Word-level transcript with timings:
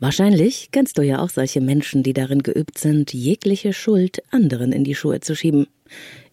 Wahrscheinlich 0.00 0.68
kennst 0.70 0.96
du 0.96 1.02
ja 1.02 1.18
auch 1.18 1.28
solche 1.28 1.60
Menschen, 1.60 2.04
die 2.04 2.12
darin 2.12 2.44
geübt 2.44 2.78
sind, 2.78 3.12
jegliche 3.12 3.72
Schuld 3.72 4.22
anderen 4.30 4.70
in 4.70 4.84
die 4.84 4.94
Schuhe 4.94 5.20
zu 5.20 5.34
schieben. 5.34 5.66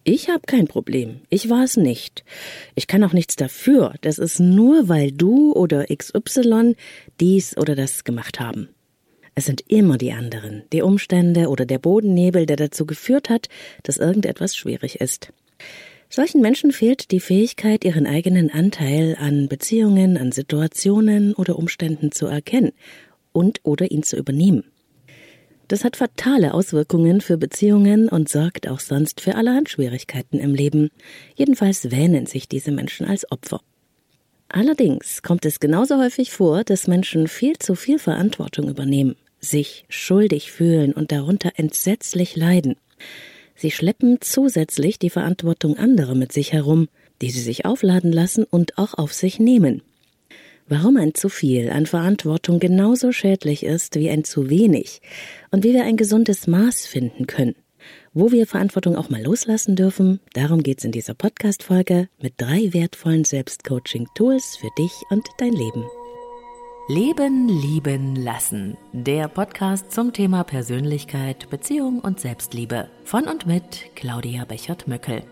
Ich 0.04 0.28
habe 0.28 0.42
kein 0.46 0.68
Problem. 0.68 1.22
Ich 1.30 1.50
war 1.50 1.64
es 1.64 1.76
nicht. 1.76 2.24
Ich 2.76 2.86
kann 2.86 3.02
auch 3.02 3.12
nichts 3.12 3.34
dafür. 3.34 3.94
Das 4.02 4.18
ist 4.18 4.38
nur, 4.38 4.88
weil 4.88 5.10
du 5.10 5.52
oder 5.52 5.86
XY 5.86 6.76
dies 7.18 7.56
oder 7.56 7.74
das 7.74 8.04
gemacht 8.04 8.38
haben. 8.38 8.68
Es 9.34 9.46
sind 9.46 9.64
immer 9.66 9.98
die 9.98 10.12
anderen, 10.12 10.62
die 10.72 10.82
Umstände 10.82 11.48
oder 11.48 11.66
der 11.66 11.80
Bodennebel, 11.80 12.46
der 12.46 12.56
dazu 12.56 12.86
geführt 12.86 13.28
hat, 13.28 13.48
dass 13.82 13.96
irgendetwas 13.96 14.54
schwierig 14.56 15.00
ist. 15.00 15.32
Solchen 16.08 16.40
Menschen 16.40 16.70
fehlt 16.70 17.10
die 17.10 17.18
Fähigkeit, 17.18 17.84
ihren 17.84 18.06
eigenen 18.06 18.48
Anteil 18.48 19.16
an 19.18 19.48
Beziehungen, 19.48 20.16
an 20.16 20.30
Situationen 20.30 21.34
oder 21.34 21.58
Umständen 21.58 22.12
zu 22.12 22.26
erkennen 22.26 22.72
und 23.36 23.60
oder 23.64 23.90
ihn 23.90 24.02
zu 24.02 24.16
übernehmen. 24.16 24.64
Das 25.68 25.84
hat 25.84 25.96
fatale 25.96 26.54
Auswirkungen 26.54 27.20
für 27.20 27.36
Beziehungen 27.36 28.08
und 28.08 28.28
sorgt 28.28 28.66
auch 28.66 28.80
sonst 28.80 29.20
für 29.20 29.34
allerhand 29.34 29.68
Schwierigkeiten 29.68 30.38
im 30.38 30.54
Leben. 30.54 30.90
Jedenfalls 31.34 31.90
wähnen 31.90 32.26
sich 32.26 32.48
diese 32.48 32.70
Menschen 32.70 33.06
als 33.06 33.30
Opfer. 33.30 33.60
Allerdings 34.48 35.22
kommt 35.22 35.44
es 35.44 35.60
genauso 35.60 35.98
häufig 35.98 36.30
vor, 36.30 36.64
dass 36.64 36.86
Menschen 36.86 37.28
viel 37.28 37.58
zu 37.58 37.74
viel 37.74 37.98
Verantwortung 37.98 38.68
übernehmen, 38.68 39.16
sich 39.40 39.84
schuldig 39.88 40.50
fühlen 40.50 40.92
und 40.92 41.12
darunter 41.12 41.50
entsetzlich 41.56 42.36
leiden. 42.36 42.76
Sie 43.54 43.70
schleppen 43.70 44.18
zusätzlich 44.20 44.98
die 44.98 45.10
Verantwortung 45.10 45.76
anderer 45.76 46.14
mit 46.14 46.32
sich 46.32 46.52
herum, 46.52 46.88
die 47.20 47.30
sie 47.30 47.40
sich 47.40 47.66
aufladen 47.66 48.12
lassen 48.12 48.44
und 48.44 48.78
auch 48.78 48.94
auf 48.94 49.12
sich 49.12 49.40
nehmen. 49.40 49.82
Warum 50.68 50.96
ein 50.96 51.14
zu 51.14 51.28
viel 51.28 51.70
an 51.70 51.86
Verantwortung 51.86 52.58
genauso 52.58 53.12
schädlich 53.12 53.62
ist 53.62 53.94
wie 53.94 54.10
ein 54.10 54.24
zu 54.24 54.50
wenig 54.50 55.00
und 55.52 55.62
wie 55.62 55.72
wir 55.72 55.84
ein 55.84 55.96
gesundes 55.96 56.48
Maß 56.48 56.86
finden 56.86 57.28
können. 57.28 57.54
Wo 58.12 58.32
wir 58.32 58.48
Verantwortung 58.48 58.96
auch 58.96 59.08
mal 59.08 59.22
loslassen 59.22 59.76
dürfen, 59.76 60.18
darum 60.32 60.64
geht's 60.64 60.82
in 60.82 60.90
dieser 60.90 61.14
Podcast-Folge 61.14 62.08
mit 62.20 62.34
drei 62.38 62.72
wertvollen 62.72 63.22
Selbstcoaching-Tools 63.22 64.56
für 64.56 64.70
dich 64.76 64.90
und 65.10 65.24
dein 65.38 65.52
Leben. 65.52 65.84
Leben, 66.88 67.48
lieben, 67.48 68.16
lassen. 68.16 68.76
Der 68.92 69.28
Podcast 69.28 69.92
zum 69.92 70.12
Thema 70.12 70.42
Persönlichkeit, 70.42 71.48
Beziehung 71.48 72.00
und 72.00 72.18
Selbstliebe. 72.18 72.88
Von 73.04 73.28
und 73.28 73.46
mit 73.46 73.94
Claudia 73.94 74.44
Bechert-Möckel. 74.44 75.22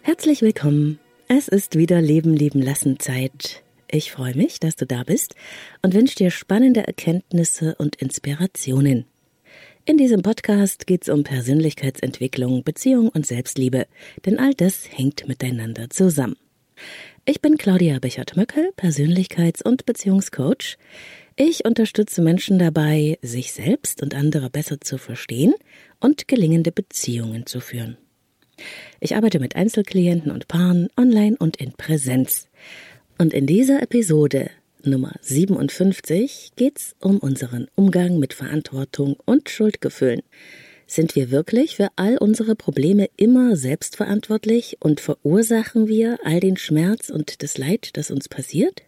Herzlich 0.00 0.40
willkommen 0.40 0.98
es 1.28 1.46
ist 1.46 1.76
wieder 1.76 2.00
Leben 2.00 2.34
lieben 2.34 2.62
lassen 2.62 2.98
Zeit. 2.98 3.62
Ich 3.90 4.10
freue 4.10 4.34
mich, 4.34 4.60
dass 4.60 4.76
du 4.76 4.86
da 4.86 5.02
bist 5.04 5.34
und 5.82 5.94
wünsche 5.94 6.16
dir 6.16 6.30
spannende 6.30 6.86
Erkenntnisse 6.86 7.74
und 7.76 7.96
Inspirationen. 7.96 9.04
In 9.84 9.98
diesem 9.98 10.22
Podcast 10.22 10.86
geht 10.86 11.02
es 11.02 11.08
um 11.10 11.24
Persönlichkeitsentwicklung, 11.24 12.64
Beziehung 12.64 13.10
und 13.10 13.26
Selbstliebe, 13.26 13.86
denn 14.24 14.38
all 14.38 14.54
das 14.54 14.88
hängt 14.90 15.28
miteinander 15.28 15.90
zusammen. 15.90 16.36
Ich 17.26 17.42
bin 17.42 17.58
Claudia 17.58 17.98
Bechert-Möckel, 17.98 18.70
Persönlichkeits- 18.76 19.62
und 19.62 19.84
Beziehungscoach. 19.84 20.78
Ich 21.36 21.66
unterstütze 21.66 22.22
Menschen 22.22 22.58
dabei, 22.58 23.18
sich 23.20 23.52
selbst 23.52 24.02
und 24.02 24.14
andere 24.14 24.48
besser 24.48 24.80
zu 24.80 24.96
verstehen 24.96 25.54
und 26.00 26.26
gelingende 26.26 26.72
Beziehungen 26.72 27.44
zu 27.44 27.60
führen. 27.60 27.98
Ich 29.00 29.16
arbeite 29.16 29.40
mit 29.40 29.56
Einzelklienten 29.56 30.30
und 30.30 30.48
Paaren 30.48 30.88
online 30.96 31.36
und 31.38 31.56
in 31.56 31.72
Präsenz. 31.72 32.48
Und 33.18 33.34
in 33.34 33.46
dieser 33.46 33.82
Episode 33.82 34.50
Nummer 34.84 35.12
57 35.22 36.52
geht's 36.56 36.94
um 37.00 37.18
unseren 37.18 37.68
Umgang 37.74 38.18
mit 38.18 38.32
Verantwortung 38.32 39.16
und 39.24 39.50
Schuldgefühlen. 39.50 40.22
Sind 40.86 41.14
wir 41.16 41.30
wirklich 41.30 41.76
für 41.76 41.88
all 41.96 42.16
unsere 42.16 42.54
Probleme 42.54 43.08
immer 43.16 43.56
selbstverantwortlich 43.56 44.78
und 44.80 45.00
verursachen 45.00 45.86
wir 45.86 46.18
all 46.24 46.40
den 46.40 46.56
Schmerz 46.56 47.10
und 47.10 47.42
das 47.42 47.58
Leid, 47.58 47.90
das 47.94 48.10
uns 48.10 48.28
passiert? 48.28 48.87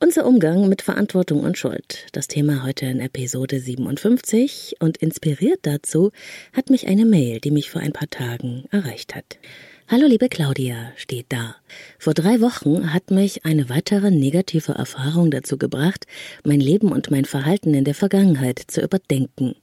Unser 0.00 0.26
Umgang 0.26 0.68
mit 0.68 0.82
Verantwortung 0.82 1.44
und 1.44 1.56
Schuld. 1.56 2.06
Das 2.12 2.26
Thema 2.26 2.64
heute 2.64 2.86
in 2.86 3.00
Episode 3.00 3.60
57 3.60 4.76
und 4.80 4.96
inspiriert 4.98 5.60
dazu 5.62 6.10
hat 6.52 6.68
mich 6.68 6.88
eine 6.88 7.06
Mail, 7.06 7.40
die 7.40 7.50
mich 7.50 7.70
vor 7.70 7.80
ein 7.80 7.92
paar 7.92 8.10
Tagen 8.10 8.64
erreicht 8.70 9.14
hat. 9.14 9.38
Hallo 9.86 10.06
liebe 10.06 10.30
Claudia, 10.30 10.92
steht 10.96 11.26
da. 11.28 11.56
Vor 11.98 12.14
drei 12.14 12.40
Wochen 12.40 12.94
hat 12.94 13.10
mich 13.10 13.44
eine 13.44 13.68
weitere 13.68 14.10
negative 14.10 14.72
Erfahrung 14.72 15.30
dazu 15.30 15.58
gebracht, 15.58 16.06
mein 16.42 16.58
Leben 16.58 16.90
und 16.90 17.10
mein 17.10 17.26
Verhalten 17.26 17.74
in 17.74 17.84
der 17.84 17.94
Vergangenheit 17.94 18.62
zu 18.66 18.80
überdenken. 18.80 19.56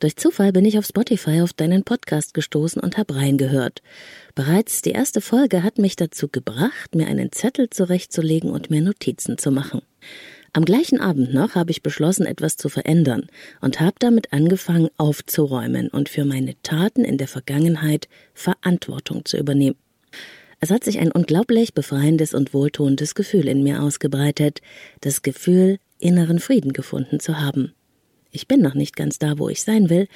Durch 0.00 0.16
Zufall 0.16 0.52
bin 0.52 0.64
ich 0.64 0.78
auf 0.78 0.86
Spotify 0.86 1.42
auf 1.42 1.52
deinen 1.52 1.84
Podcast 1.84 2.32
gestoßen 2.32 2.80
und 2.80 2.96
hab 2.96 3.14
reingehört. 3.14 3.82
Bereits 4.34 4.80
die 4.80 4.92
erste 4.92 5.20
Folge 5.20 5.62
hat 5.62 5.76
mich 5.76 5.94
dazu 5.94 6.28
gebracht, 6.28 6.94
mir 6.94 7.06
einen 7.06 7.30
Zettel 7.30 7.68
zurechtzulegen 7.68 8.48
und 8.48 8.70
mir 8.70 8.80
Notizen 8.80 9.36
zu 9.36 9.50
machen. 9.50 9.82
Am 10.56 10.64
gleichen 10.64 11.02
Abend 11.02 11.34
noch 11.34 11.54
habe 11.54 11.70
ich 11.70 11.82
beschlossen, 11.82 12.24
etwas 12.24 12.56
zu 12.56 12.70
verändern 12.70 13.26
und 13.60 13.78
habe 13.78 13.96
damit 13.98 14.32
angefangen 14.32 14.88
aufzuräumen 14.96 15.88
und 15.88 16.08
für 16.08 16.24
meine 16.24 16.54
Taten 16.62 17.04
in 17.04 17.18
der 17.18 17.28
Vergangenheit 17.28 18.08
Verantwortung 18.32 19.26
zu 19.26 19.36
übernehmen. 19.36 19.76
Es 20.58 20.70
hat 20.70 20.82
sich 20.82 20.98
ein 20.98 21.12
unglaublich 21.12 21.74
befreiendes 21.74 22.32
und 22.32 22.54
wohltuendes 22.54 23.14
Gefühl 23.14 23.48
in 23.48 23.64
mir 23.64 23.82
ausgebreitet, 23.82 24.62
das 25.02 25.20
Gefühl, 25.20 25.76
inneren 25.98 26.38
Frieden 26.38 26.72
gefunden 26.72 27.20
zu 27.20 27.38
haben. 27.38 27.74
Ich 28.30 28.48
bin 28.48 28.62
noch 28.62 28.72
nicht 28.72 28.96
ganz 28.96 29.18
da, 29.18 29.38
wo 29.38 29.50
ich 29.50 29.62
sein 29.62 29.90
will, 29.90 30.08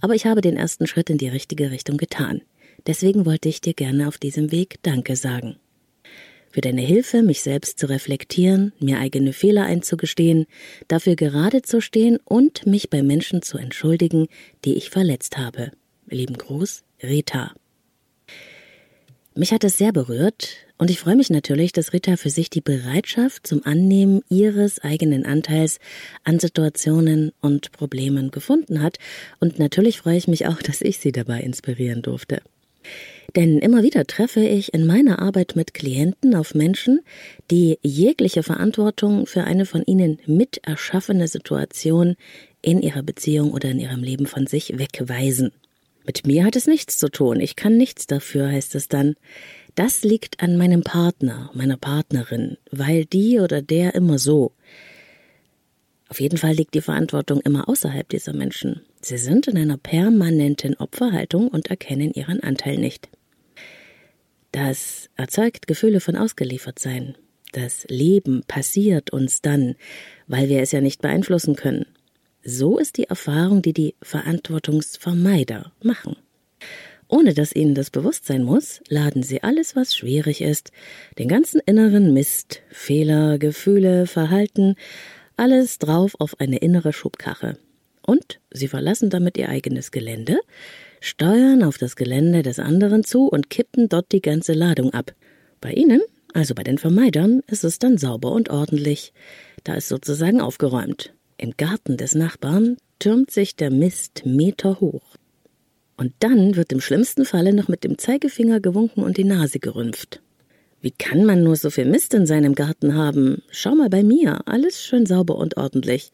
aber 0.00 0.14
ich 0.14 0.26
habe 0.26 0.42
den 0.42 0.56
ersten 0.56 0.86
Schritt 0.86 1.10
in 1.10 1.18
die 1.18 1.26
richtige 1.26 1.72
Richtung 1.72 1.96
getan. 1.96 2.42
Deswegen 2.86 3.26
wollte 3.26 3.48
ich 3.48 3.62
dir 3.62 3.74
gerne 3.74 4.06
auf 4.06 4.16
diesem 4.16 4.52
Weg 4.52 4.76
Danke 4.82 5.16
sagen 5.16 5.56
für 6.50 6.60
deine 6.60 6.82
Hilfe, 6.82 7.22
mich 7.22 7.42
selbst 7.42 7.78
zu 7.78 7.88
reflektieren, 7.88 8.72
mir 8.78 8.98
eigene 8.98 9.32
Fehler 9.32 9.64
einzugestehen, 9.64 10.46
dafür 10.88 11.16
gerade 11.16 11.62
zu 11.62 11.80
stehen 11.80 12.18
und 12.24 12.66
mich 12.66 12.90
bei 12.90 13.02
Menschen 13.02 13.42
zu 13.42 13.58
entschuldigen, 13.58 14.28
die 14.64 14.74
ich 14.74 14.90
verletzt 14.90 15.38
habe. 15.38 15.72
Lieben 16.08 16.38
Gruß, 16.38 16.84
Rita. 17.02 17.52
Mich 19.34 19.52
hat 19.52 19.62
es 19.62 19.78
sehr 19.78 19.92
berührt 19.92 20.56
und 20.78 20.90
ich 20.90 20.98
freue 20.98 21.14
mich 21.14 21.30
natürlich, 21.30 21.70
dass 21.70 21.92
Rita 21.92 22.16
für 22.16 22.30
sich 22.30 22.50
die 22.50 22.60
Bereitschaft 22.60 23.46
zum 23.46 23.64
Annehmen 23.64 24.22
ihres 24.28 24.80
eigenen 24.80 25.24
Anteils 25.24 25.78
an 26.24 26.40
Situationen 26.40 27.30
und 27.40 27.70
Problemen 27.70 28.32
gefunden 28.32 28.82
hat 28.82 28.98
und 29.38 29.60
natürlich 29.60 29.98
freue 29.98 30.16
ich 30.16 30.26
mich 30.26 30.48
auch, 30.48 30.60
dass 30.60 30.80
ich 30.80 30.98
sie 30.98 31.12
dabei 31.12 31.40
inspirieren 31.40 32.02
durfte. 32.02 32.42
Denn 33.36 33.58
immer 33.58 33.82
wieder 33.82 34.04
treffe 34.06 34.40
ich 34.40 34.72
in 34.72 34.86
meiner 34.86 35.20
Arbeit 35.20 35.54
mit 35.54 35.74
Klienten 35.74 36.34
auf 36.34 36.54
Menschen, 36.54 37.00
die 37.50 37.78
jegliche 37.82 38.42
Verantwortung 38.42 39.26
für 39.26 39.44
eine 39.44 39.66
von 39.66 39.82
ihnen 39.84 40.18
mit 40.26 40.60
erschaffene 40.66 41.28
Situation 41.28 42.16
in 42.62 42.80
ihrer 42.80 43.02
Beziehung 43.02 43.52
oder 43.52 43.70
in 43.70 43.80
ihrem 43.80 44.02
Leben 44.02 44.26
von 44.26 44.46
sich 44.46 44.78
wegweisen. 44.78 45.52
Mit 46.06 46.26
mir 46.26 46.44
hat 46.44 46.56
es 46.56 46.66
nichts 46.66 46.96
zu 46.96 47.10
tun, 47.10 47.38
ich 47.38 47.54
kann 47.54 47.76
nichts 47.76 48.06
dafür, 48.06 48.48
heißt 48.48 48.74
es 48.74 48.88
dann. 48.88 49.14
Das 49.74 50.04
liegt 50.04 50.40
an 50.42 50.56
meinem 50.56 50.82
Partner, 50.82 51.50
meiner 51.52 51.76
Partnerin, 51.76 52.56
weil 52.70 53.04
die 53.04 53.40
oder 53.40 53.60
der 53.60 53.94
immer 53.94 54.18
so. 54.18 54.52
Auf 56.18 56.22
jeden 56.22 56.36
Fall 56.36 56.54
liegt 56.54 56.74
die 56.74 56.80
Verantwortung 56.80 57.40
immer 57.42 57.68
außerhalb 57.68 58.08
dieser 58.08 58.32
Menschen. 58.32 58.80
Sie 59.00 59.18
sind 59.18 59.46
in 59.46 59.56
einer 59.56 59.76
permanenten 59.76 60.74
Opferhaltung 60.74 61.46
und 61.46 61.68
erkennen 61.68 62.12
ihren 62.12 62.42
Anteil 62.42 62.76
nicht. 62.76 63.08
Das 64.50 65.10
erzeugt 65.14 65.68
Gefühle 65.68 66.00
von 66.00 66.16
Ausgeliefertsein. 66.16 67.14
Das 67.52 67.86
Leben 67.88 68.42
passiert 68.48 69.10
uns 69.10 69.42
dann, 69.42 69.76
weil 70.26 70.48
wir 70.48 70.60
es 70.60 70.72
ja 70.72 70.80
nicht 70.80 71.02
beeinflussen 71.02 71.54
können. 71.54 71.86
So 72.42 72.78
ist 72.78 72.96
die 72.96 73.04
Erfahrung, 73.04 73.62
die 73.62 73.72
die 73.72 73.94
Verantwortungsvermeider 74.02 75.70
machen. 75.84 76.16
Ohne 77.06 77.32
dass 77.32 77.54
ihnen 77.54 77.76
das 77.76 77.90
bewusst 77.90 78.26
sein 78.26 78.42
muss, 78.42 78.80
laden 78.88 79.22
sie 79.22 79.44
alles, 79.44 79.76
was 79.76 79.94
schwierig 79.94 80.40
ist, 80.40 80.72
den 81.16 81.28
ganzen 81.28 81.60
inneren 81.64 82.12
Mist, 82.12 82.62
Fehler, 82.70 83.38
Gefühle, 83.38 84.08
Verhalten, 84.08 84.74
alles 85.38 85.78
drauf 85.78 86.14
auf 86.18 86.40
eine 86.40 86.58
innere 86.58 86.92
Schubkarre. 86.92 87.56
Und 88.06 88.40
sie 88.50 88.68
verlassen 88.68 89.10
damit 89.10 89.36
ihr 89.36 89.48
eigenes 89.48 89.90
Gelände, 89.90 90.40
steuern 91.00 91.62
auf 91.62 91.78
das 91.78 91.96
Gelände 91.96 92.42
des 92.42 92.58
anderen 92.58 93.04
zu 93.04 93.28
und 93.28 93.50
kippen 93.50 93.88
dort 93.88 94.12
die 94.12 94.22
ganze 94.22 94.52
Ladung 94.52 94.94
ab. 94.94 95.14
Bei 95.60 95.72
ihnen, 95.72 96.00
also 96.32 96.54
bei 96.54 96.62
den 96.62 96.78
Vermeidern, 96.78 97.42
ist 97.46 97.64
es 97.64 97.78
dann 97.78 97.98
sauber 97.98 98.32
und 98.32 98.50
ordentlich. 98.50 99.12
Da 99.64 99.74
ist 99.74 99.88
sozusagen 99.88 100.40
aufgeräumt. 100.40 101.12
Im 101.36 101.52
Garten 101.56 101.96
des 101.96 102.14
Nachbarn 102.14 102.78
türmt 102.98 103.30
sich 103.30 103.56
der 103.56 103.70
Mist 103.70 104.22
Meter 104.24 104.80
hoch. 104.80 105.16
Und 105.96 106.12
dann 106.20 106.56
wird 106.56 106.72
im 106.72 106.80
schlimmsten 106.80 107.24
Falle 107.24 107.52
noch 107.52 107.68
mit 107.68 107.84
dem 107.84 107.98
Zeigefinger 107.98 108.60
gewunken 108.60 109.02
und 109.02 109.16
die 109.16 109.24
Nase 109.24 109.58
gerümpft. 109.58 110.20
Wie 110.80 110.92
kann 110.92 111.24
man 111.24 111.42
nur 111.42 111.56
so 111.56 111.70
viel 111.70 111.86
Mist 111.86 112.14
in 112.14 112.26
seinem 112.26 112.54
Garten 112.54 112.94
haben? 112.94 113.42
Schau 113.50 113.74
mal 113.74 113.90
bei 113.90 114.04
mir, 114.04 114.46
alles 114.46 114.84
schön 114.84 115.06
sauber 115.06 115.36
und 115.36 115.56
ordentlich. 115.56 116.12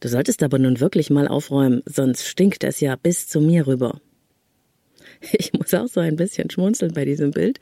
Du 0.00 0.08
solltest 0.08 0.42
aber 0.42 0.58
nun 0.58 0.80
wirklich 0.80 1.10
mal 1.10 1.28
aufräumen, 1.28 1.82
sonst 1.86 2.26
stinkt 2.26 2.64
es 2.64 2.80
ja 2.80 2.96
bis 2.96 3.28
zu 3.28 3.40
mir 3.40 3.66
rüber. 3.66 4.00
Ich 5.32 5.52
muss 5.52 5.74
auch 5.74 5.86
so 5.86 6.00
ein 6.00 6.16
bisschen 6.16 6.48
schmunzeln 6.48 6.94
bei 6.94 7.04
diesem 7.04 7.32
Bild. 7.32 7.60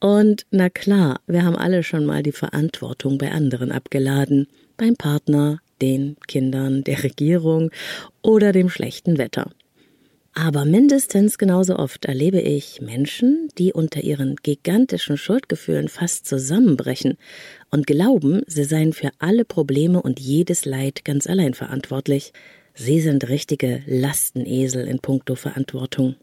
Und 0.00 0.44
na 0.50 0.70
klar, 0.70 1.20
wir 1.28 1.44
haben 1.44 1.56
alle 1.56 1.84
schon 1.84 2.04
mal 2.04 2.22
die 2.22 2.32
Verantwortung 2.32 3.16
bei 3.16 3.30
anderen 3.30 3.70
abgeladen. 3.70 4.48
Beim 4.76 4.96
Partner, 4.96 5.60
den 5.80 6.16
Kindern, 6.26 6.82
der 6.82 7.04
Regierung 7.04 7.70
oder 8.22 8.52
dem 8.52 8.70
schlechten 8.70 9.18
Wetter. 9.18 9.50
Aber 10.32 10.64
mindestens 10.64 11.38
genauso 11.38 11.76
oft 11.76 12.04
erlebe 12.04 12.40
ich 12.40 12.80
Menschen, 12.80 13.48
die 13.58 13.72
unter 13.72 14.02
ihren 14.02 14.36
gigantischen 14.36 15.16
Schuldgefühlen 15.16 15.88
fast 15.88 16.26
zusammenbrechen 16.26 17.16
und 17.70 17.86
glauben, 17.86 18.42
sie 18.46 18.64
seien 18.64 18.92
für 18.92 19.10
alle 19.18 19.44
Probleme 19.44 20.00
und 20.00 20.20
jedes 20.20 20.64
Leid 20.64 21.04
ganz 21.04 21.26
allein 21.26 21.54
verantwortlich. 21.54 22.32
Sie 22.74 23.00
sind 23.00 23.28
richtige 23.28 23.82
Lastenesel 23.86 24.86
in 24.86 25.00
puncto 25.00 25.34
Verantwortung. 25.34 26.14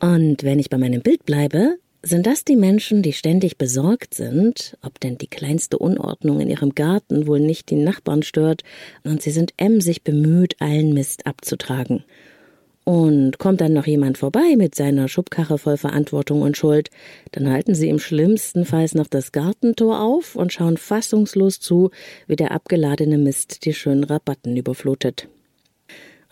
Und 0.00 0.42
wenn 0.42 0.58
ich 0.58 0.68
bei 0.68 0.78
meinem 0.78 1.02
Bild 1.02 1.24
bleibe, 1.24 1.76
sind 2.02 2.26
das 2.26 2.44
die 2.44 2.56
Menschen, 2.56 3.02
die 3.02 3.12
ständig 3.12 3.58
besorgt 3.58 4.14
sind, 4.14 4.76
ob 4.82 4.98
denn 5.00 5.18
die 5.18 5.26
kleinste 5.26 5.78
Unordnung 5.78 6.40
in 6.40 6.48
ihrem 6.48 6.74
Garten 6.74 7.26
wohl 7.26 7.40
nicht 7.40 7.70
die 7.70 7.76
Nachbarn 7.76 8.22
stört, 8.22 8.62
und 9.04 9.22
sie 9.22 9.30
sind 9.30 9.52
emsig 9.58 10.02
bemüht, 10.02 10.56
allen 10.60 10.94
Mist 10.94 11.26
abzutragen. 11.26 12.04
Und 12.90 13.38
kommt 13.38 13.60
dann 13.60 13.72
noch 13.72 13.86
jemand 13.86 14.18
vorbei 14.18 14.56
mit 14.56 14.74
seiner 14.74 15.06
Schubkarre 15.06 15.58
voll 15.58 15.76
Verantwortung 15.76 16.42
und 16.42 16.56
Schuld, 16.56 16.90
dann 17.30 17.48
halten 17.48 17.72
sie 17.72 17.88
im 17.88 18.00
schlimmsten 18.00 18.64
Fall 18.64 18.84
noch 18.94 19.06
das 19.06 19.30
Gartentor 19.30 20.02
auf 20.02 20.34
und 20.34 20.52
schauen 20.52 20.76
fassungslos 20.76 21.60
zu, 21.60 21.92
wie 22.26 22.34
der 22.34 22.50
abgeladene 22.50 23.16
Mist 23.16 23.64
die 23.64 23.74
schönen 23.74 24.02
Rabatten 24.02 24.56
überflutet. 24.56 25.28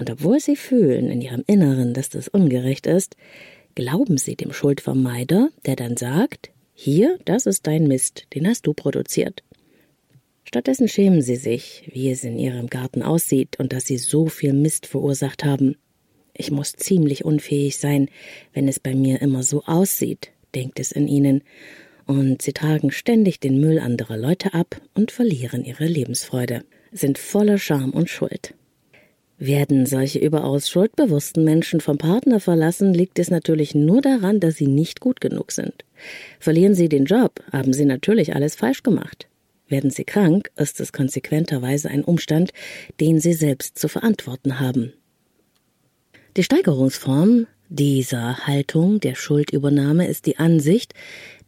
Und 0.00 0.10
obwohl 0.10 0.40
sie 0.40 0.56
fühlen 0.56 1.12
in 1.12 1.20
ihrem 1.20 1.44
Inneren, 1.46 1.94
dass 1.94 2.08
das 2.08 2.26
ungerecht 2.26 2.88
ist, 2.88 3.14
glauben 3.76 4.18
sie 4.18 4.34
dem 4.34 4.52
Schuldvermeider, 4.52 5.50
der 5.64 5.76
dann 5.76 5.96
sagt, 5.96 6.50
hier, 6.74 7.20
das 7.24 7.46
ist 7.46 7.68
dein 7.68 7.86
Mist, 7.86 8.26
den 8.34 8.48
hast 8.48 8.66
du 8.66 8.74
produziert. 8.74 9.44
Stattdessen 10.42 10.88
schämen 10.88 11.22
sie 11.22 11.36
sich, 11.36 11.88
wie 11.92 12.10
es 12.10 12.24
in 12.24 12.36
ihrem 12.36 12.66
Garten 12.66 13.04
aussieht 13.04 13.60
und 13.60 13.72
dass 13.72 13.86
sie 13.86 13.98
so 13.98 14.26
viel 14.26 14.54
Mist 14.54 14.86
verursacht 14.86 15.44
haben. 15.44 15.76
Ich 16.40 16.52
muss 16.52 16.72
ziemlich 16.72 17.24
unfähig 17.24 17.78
sein, 17.78 18.08
wenn 18.54 18.68
es 18.68 18.78
bei 18.78 18.94
mir 18.94 19.20
immer 19.20 19.42
so 19.42 19.64
aussieht, 19.64 20.30
denkt 20.54 20.78
es 20.78 20.92
in 20.92 21.08
ihnen, 21.08 21.42
und 22.06 22.40
sie 22.42 22.52
tragen 22.52 22.92
ständig 22.92 23.40
den 23.40 23.60
Müll 23.60 23.80
anderer 23.80 24.16
Leute 24.16 24.54
ab 24.54 24.80
und 24.94 25.10
verlieren 25.10 25.64
ihre 25.64 25.84
Lebensfreude, 25.84 26.64
sind 26.92 27.18
voller 27.18 27.58
Scham 27.58 27.90
und 27.90 28.08
Schuld. 28.08 28.54
Werden 29.36 29.84
solche 29.84 30.20
überaus 30.20 30.68
schuldbewussten 30.70 31.42
Menschen 31.42 31.80
vom 31.80 31.98
Partner 31.98 32.38
verlassen, 32.38 32.94
liegt 32.94 33.18
es 33.18 33.30
natürlich 33.30 33.74
nur 33.74 34.00
daran, 34.00 34.38
dass 34.38 34.54
sie 34.54 34.68
nicht 34.68 35.00
gut 35.00 35.20
genug 35.20 35.50
sind. 35.50 35.84
Verlieren 36.38 36.74
sie 36.74 36.88
den 36.88 37.04
Job, 37.04 37.42
haben 37.52 37.72
sie 37.72 37.84
natürlich 37.84 38.36
alles 38.36 38.54
falsch 38.54 38.84
gemacht. 38.84 39.28
Werden 39.66 39.90
sie 39.90 40.04
krank, 40.04 40.50
ist 40.56 40.80
es 40.80 40.92
konsequenterweise 40.92 41.90
ein 41.90 42.04
Umstand, 42.04 42.52
den 43.00 43.18
sie 43.18 43.32
selbst 43.32 43.76
zu 43.76 43.88
verantworten 43.88 44.60
haben. 44.60 44.92
Die 46.38 46.44
Steigerungsform 46.44 47.48
dieser 47.68 48.46
Haltung 48.46 49.00
der 49.00 49.16
Schuldübernahme 49.16 50.06
ist 50.06 50.24
die 50.24 50.38
Ansicht, 50.38 50.94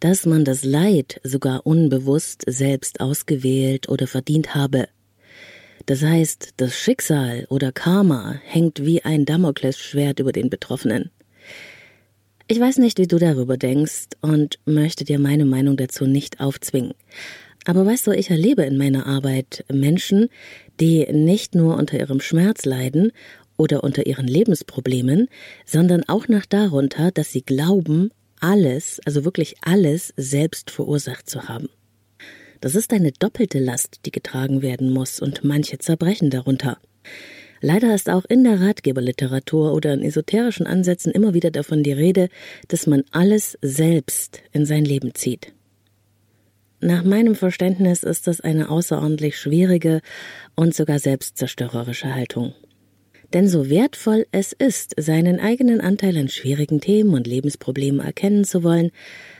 dass 0.01 0.27
man 0.27 0.45
das 0.45 0.65
Leid 0.65 1.21
sogar 1.23 1.65
unbewusst 1.65 2.43
selbst 2.49 3.01
ausgewählt 3.01 3.89
oder 3.89 4.09
verdient 4.09 4.57
habe. 4.57 4.89
Das 5.87 6.03
heißt, 6.03 6.55
das 6.57 6.77
Schicksal 6.77 7.47
oder 7.51 7.71
Karma 7.71 8.41
hängt 8.43 8.85
wie 8.85 9.05
ein 9.05 9.27
Damoklesschwert 9.27 10.19
über 10.19 10.33
den 10.33 10.51
Betroffenen. 10.51 11.13
Ich 12.49 12.59
weiß 12.59 12.79
nicht, 12.79 12.99
wie 12.99 13.07
du 13.07 13.21
darüber 13.21 13.57
denkst 13.57 14.09
und 14.23 14.59
möchte 14.65 15.05
dir 15.05 15.21
meine 15.21 15.45
Meinung 15.45 15.77
dazu 15.77 16.05
nicht 16.05 16.41
aufzwingen. 16.41 16.95
Aber 17.65 17.85
weißt 17.85 18.07
du, 18.07 18.11
ich 18.11 18.31
erlebe 18.31 18.63
in 18.63 18.79
meiner 18.79 19.07
Arbeit 19.07 19.65
Menschen, 19.71 20.31
die 20.81 21.07
nicht 21.13 21.55
nur 21.55 21.77
unter 21.77 21.99
ihrem 21.99 22.21
Schmerz 22.21 22.65
leiden 22.65 23.13
oder 23.61 23.85
unter 23.85 24.07
ihren 24.07 24.27
Lebensproblemen, 24.27 25.29
sondern 25.67 26.03
auch 26.09 26.29
nach 26.29 26.47
darunter, 26.47 27.11
dass 27.11 27.31
sie 27.31 27.43
glauben, 27.43 28.11
alles, 28.41 29.01
also 29.05 29.27
wirklich 29.27 29.57
alles 29.61 30.15
selbst 30.17 30.71
verursacht 30.71 31.29
zu 31.29 31.47
haben. 31.47 31.69
Das 32.63 32.75
ist 32.75 32.91
eine 32.95 33.13
doppelte 33.13 33.59
Last, 33.59 34.01
die 34.07 34.13
getragen 34.13 34.63
werden 34.63 34.91
muss, 34.91 35.21
und 35.21 35.45
manche 35.45 35.77
zerbrechen 35.77 36.31
darunter. 36.31 36.79
Leider 37.61 37.95
ist 37.95 38.09
auch 38.09 38.25
in 38.25 38.45
der 38.45 38.63
Ratgeberliteratur 38.63 39.75
oder 39.75 39.93
in 39.93 40.03
esoterischen 40.03 40.67
Ansätzen 40.67 41.13
immer 41.13 41.35
wieder 41.35 41.51
davon 41.51 41.83
die 41.83 41.93
Rede, 41.93 42.31
dass 42.69 42.87
man 42.87 43.05
alles 43.11 43.59
selbst 43.61 44.41
in 44.53 44.65
sein 44.65 44.87
Leben 44.87 45.15
zieht. 45.15 45.53
Nach 46.81 47.05
meinem 47.05 47.35
Verständnis 47.35 48.05
ist 48.05 48.27
das 48.27 48.41
eine 48.41 48.71
außerordentlich 48.71 49.39
schwierige 49.39 50.01
und 50.57 50.75
sogar 50.75 50.99
selbstzerstörerische 50.99 52.15
Haltung. 52.15 52.55
Denn 53.33 53.49
so 53.49 53.71
wertvoll 53.71 54.27
es 54.33 54.53
ist, 54.53 54.95
seinen 54.99 55.39
eigenen 55.39 55.81
Anteil 55.81 56.17
an 56.17 56.29
schwierigen 56.29 56.81
Themen 56.81 57.15
und 57.15 57.27
Lebensproblemen 57.27 58.01
erkennen 58.01 58.45
zu 58.45 58.65
wollen, 58.65 58.91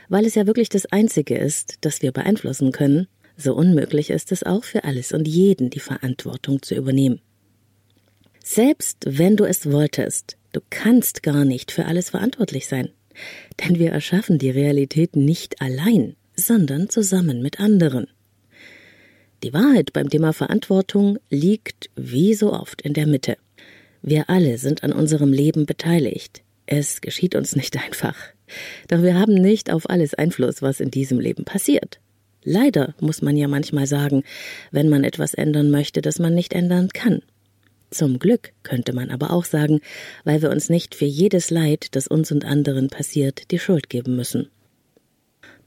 weil 0.07 0.25
es 0.25 0.35
ja 0.35 0.47
wirklich 0.47 0.69
das 0.69 0.85
Einzige 0.85 1.37
ist, 1.37 1.75
das 1.81 2.01
wir 2.01 2.11
beeinflussen 2.11 2.71
können, 2.71 3.07
so 3.37 3.53
unmöglich 3.55 4.09
ist 4.09 4.31
es 4.31 4.43
auch 4.43 4.63
für 4.63 4.83
alles 4.83 5.11
und 5.13 5.27
jeden, 5.27 5.69
die 5.69 5.79
Verantwortung 5.79 6.61
zu 6.61 6.75
übernehmen. 6.75 7.21
Selbst 8.43 8.97
wenn 9.07 9.35
du 9.35 9.45
es 9.45 9.71
wolltest, 9.71 10.37
du 10.53 10.61
kannst 10.69 11.23
gar 11.23 11.45
nicht 11.45 11.71
für 11.71 11.85
alles 11.85 12.11
verantwortlich 12.11 12.67
sein. 12.67 12.89
Denn 13.59 13.77
wir 13.77 13.91
erschaffen 13.91 14.37
die 14.37 14.49
Realität 14.49 15.15
nicht 15.15 15.61
allein, 15.61 16.15
sondern 16.35 16.89
zusammen 16.89 17.41
mit 17.41 17.59
anderen. 17.59 18.07
Die 19.43 19.53
Wahrheit 19.53 19.91
beim 19.93 20.09
Thema 20.09 20.33
Verantwortung 20.33 21.17
liegt 21.29 21.89
wie 21.95 22.33
so 22.33 22.53
oft 22.53 22.81
in 22.81 22.93
der 22.93 23.07
Mitte. 23.07 23.37
Wir 24.01 24.29
alle 24.29 24.57
sind 24.57 24.83
an 24.83 24.93
unserem 24.93 25.31
Leben 25.31 25.65
beteiligt. 25.65 26.41
Es 26.65 27.01
geschieht 27.01 27.35
uns 27.35 27.55
nicht 27.55 27.77
einfach. 27.77 28.15
Doch 28.87 29.03
wir 29.03 29.17
haben 29.19 29.35
nicht 29.35 29.71
auf 29.71 29.89
alles 29.89 30.13
Einfluss, 30.13 30.61
was 30.61 30.79
in 30.79 30.91
diesem 30.91 31.19
Leben 31.19 31.45
passiert. 31.45 31.99
Leider 32.43 32.95
muss 32.99 33.21
man 33.21 33.37
ja 33.37 33.47
manchmal 33.47 33.85
sagen, 33.85 34.23
wenn 34.71 34.89
man 34.89 35.03
etwas 35.03 35.33
ändern 35.33 35.69
möchte, 35.69 36.01
das 36.01 36.17
man 36.17 36.33
nicht 36.33 36.53
ändern 36.53 36.89
kann. 36.89 37.21
Zum 37.91 38.19
Glück 38.19 38.53
könnte 38.63 38.93
man 38.93 39.11
aber 39.11 39.31
auch 39.31 39.45
sagen, 39.45 39.81
weil 40.23 40.41
wir 40.41 40.49
uns 40.49 40.69
nicht 40.69 40.95
für 40.95 41.05
jedes 41.05 41.49
Leid, 41.49 41.87
das 41.91 42.07
uns 42.07 42.31
und 42.31 42.45
anderen 42.45 42.87
passiert, 42.87 43.51
die 43.51 43.59
Schuld 43.59 43.89
geben 43.89 44.15
müssen. 44.15 44.49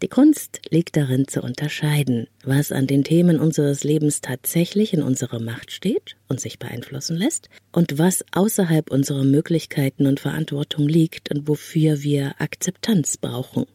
Die 0.02 0.08
Kunst 0.08 0.60
liegt 0.70 0.96
darin 0.96 1.28
zu 1.28 1.40
unterscheiden, 1.40 2.26
was 2.44 2.72
an 2.72 2.86
den 2.86 3.04
Themen 3.04 3.38
unseres 3.38 3.84
Lebens 3.84 4.20
tatsächlich 4.20 4.92
in 4.92 5.02
unserer 5.02 5.40
Macht 5.40 5.70
steht 5.70 6.16
und 6.28 6.40
sich 6.40 6.58
beeinflussen 6.58 7.16
lässt 7.16 7.48
und 7.72 7.98
was 7.98 8.24
außerhalb 8.32 8.90
unserer 8.90 9.24
Möglichkeiten 9.24 10.06
und 10.06 10.20
Verantwortung 10.20 10.88
liegt 10.88 11.30
und 11.30 11.48
wofür 11.48 12.02
wir 12.02 12.34
Akzeptanz 12.38 13.16
brauchen. 13.16 13.66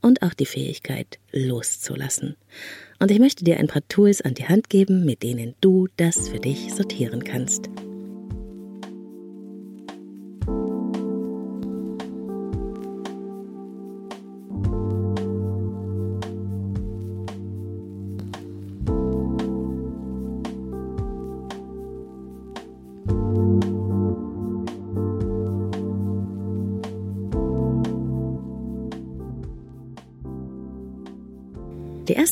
Und 0.00 0.22
auch 0.22 0.34
die 0.34 0.46
Fähigkeit 0.46 1.18
loszulassen. 1.32 2.36
Und 3.00 3.10
ich 3.10 3.18
möchte 3.18 3.42
dir 3.42 3.58
ein 3.58 3.66
paar 3.66 3.86
Tools 3.88 4.20
an 4.20 4.34
die 4.34 4.46
Hand 4.46 4.70
geben, 4.70 5.04
mit 5.04 5.24
denen 5.24 5.54
du 5.60 5.88
das 5.96 6.28
für 6.28 6.38
dich 6.38 6.72
sortieren 6.72 7.24
kannst. 7.24 7.68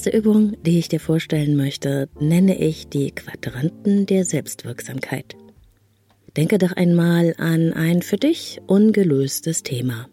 Erste 0.06 0.18
Übung, 0.18 0.56
die 0.62 0.78
ich 0.78 0.88
dir 0.88 1.00
vorstellen 1.00 1.56
möchte, 1.56 2.08
nenne 2.20 2.56
ich 2.60 2.86
die 2.86 3.10
Quadranten 3.10 4.06
der 4.06 4.24
Selbstwirksamkeit. 4.24 5.34
Denke 6.36 6.58
doch 6.58 6.72
einmal 6.72 7.34
an 7.38 7.72
ein 7.72 8.02
für 8.02 8.16
dich 8.16 8.60
ungelöstes 8.68 9.64
Thema. 9.64 10.08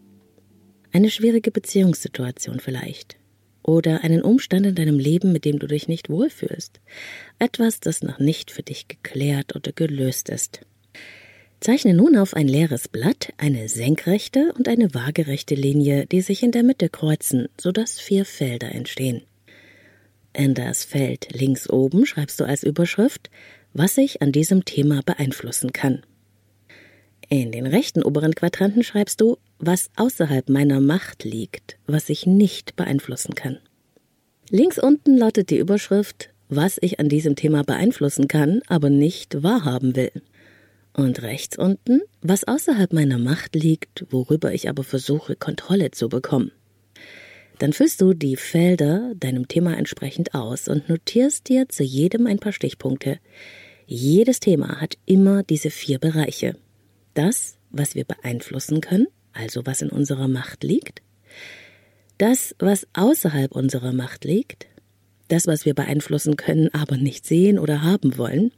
Eine 0.92 1.10
schwierige 1.10 1.52
Beziehungssituation 1.52 2.58
vielleicht. 2.58 3.18
Oder 3.62 4.02
einen 4.02 4.22
Umstand 4.22 4.66
in 4.66 4.74
deinem 4.74 4.98
Leben, 4.98 5.30
mit 5.32 5.44
dem 5.44 5.60
du 5.60 5.68
dich 5.68 5.86
nicht 5.86 6.10
wohlfühlst. 6.10 6.80
Etwas, 7.38 7.78
das 7.78 8.02
noch 8.02 8.18
nicht 8.18 8.50
für 8.50 8.64
dich 8.64 8.88
geklärt 8.88 9.54
oder 9.54 9.70
gelöst 9.70 10.28
ist. 10.28 10.62
Zeichne 11.60 11.94
nun 11.94 12.16
auf 12.16 12.34
ein 12.34 12.48
leeres 12.48 12.88
Blatt 12.88 13.32
eine 13.36 13.68
senkrechte 13.68 14.52
und 14.58 14.66
eine 14.66 14.92
waagerechte 14.92 15.54
Linie, 15.54 16.06
die 16.06 16.20
sich 16.20 16.42
in 16.42 16.50
der 16.50 16.64
Mitte 16.64 16.88
kreuzen, 16.88 17.46
sodass 17.60 18.00
vier 18.00 18.24
Felder 18.24 18.72
entstehen. 18.72 19.22
In 20.36 20.54
das 20.54 20.84
Feld 20.84 21.28
links 21.32 21.70
oben 21.70 22.06
schreibst 22.06 22.40
du 22.40 22.44
als 22.44 22.64
Überschrift, 22.64 23.30
was 23.72 23.96
ich 23.96 24.20
an 24.20 24.32
diesem 24.32 24.64
Thema 24.64 25.00
beeinflussen 25.06 25.72
kann. 25.72 26.02
In 27.28 27.52
den 27.52 27.66
rechten 27.66 28.02
oberen 28.02 28.34
Quadranten 28.34 28.82
schreibst 28.82 29.20
du, 29.20 29.38
was 29.58 29.90
außerhalb 29.94 30.48
meiner 30.48 30.80
Macht 30.80 31.22
liegt, 31.22 31.78
was 31.86 32.08
ich 32.08 32.26
nicht 32.26 32.74
beeinflussen 32.74 33.34
kann. 33.36 33.58
Links 34.50 34.78
unten 34.78 35.16
lautet 35.16 35.50
die 35.50 35.58
Überschrift, 35.58 36.30
was 36.48 36.78
ich 36.80 36.98
an 36.98 37.08
diesem 37.08 37.36
Thema 37.36 37.62
beeinflussen 37.62 38.26
kann, 38.26 38.60
aber 38.66 38.90
nicht 38.90 39.42
wahrhaben 39.42 39.94
will. 39.94 40.20
Und 40.92 41.22
rechts 41.22 41.56
unten, 41.56 42.02
was 42.22 42.44
außerhalb 42.44 42.92
meiner 42.92 43.18
Macht 43.18 43.54
liegt, 43.54 44.04
worüber 44.10 44.52
ich 44.52 44.68
aber 44.68 44.82
versuche, 44.82 45.36
Kontrolle 45.36 45.92
zu 45.92 46.08
bekommen. 46.08 46.50
Dann 47.58 47.72
füllst 47.72 48.00
du 48.00 48.14
die 48.14 48.36
Felder 48.36 49.12
deinem 49.16 49.48
Thema 49.48 49.76
entsprechend 49.76 50.34
aus 50.34 50.68
und 50.68 50.88
notierst 50.88 51.48
dir 51.48 51.68
zu 51.68 51.82
jedem 51.82 52.26
ein 52.26 52.38
paar 52.38 52.52
Stichpunkte. 52.52 53.18
Jedes 53.86 54.40
Thema 54.40 54.80
hat 54.80 54.96
immer 55.06 55.42
diese 55.42 55.70
vier 55.70 55.98
Bereiche. 55.98 56.56
Das, 57.14 57.56
was 57.70 57.94
wir 57.94 58.04
beeinflussen 58.04 58.80
können, 58.80 59.06
also 59.32 59.66
was 59.66 59.82
in 59.82 59.90
unserer 59.90 60.28
Macht 60.28 60.64
liegt. 60.64 61.02
Das, 62.18 62.54
was 62.58 62.86
außerhalb 62.92 63.52
unserer 63.52 63.92
Macht 63.92 64.24
liegt. 64.24 64.66
Das, 65.28 65.46
was 65.46 65.64
wir 65.64 65.74
beeinflussen 65.74 66.36
können, 66.36 66.68
aber 66.72 66.96
nicht 66.96 67.26
sehen 67.26 67.58
oder 67.58 67.82
haben 67.82 68.18
wollen 68.18 68.52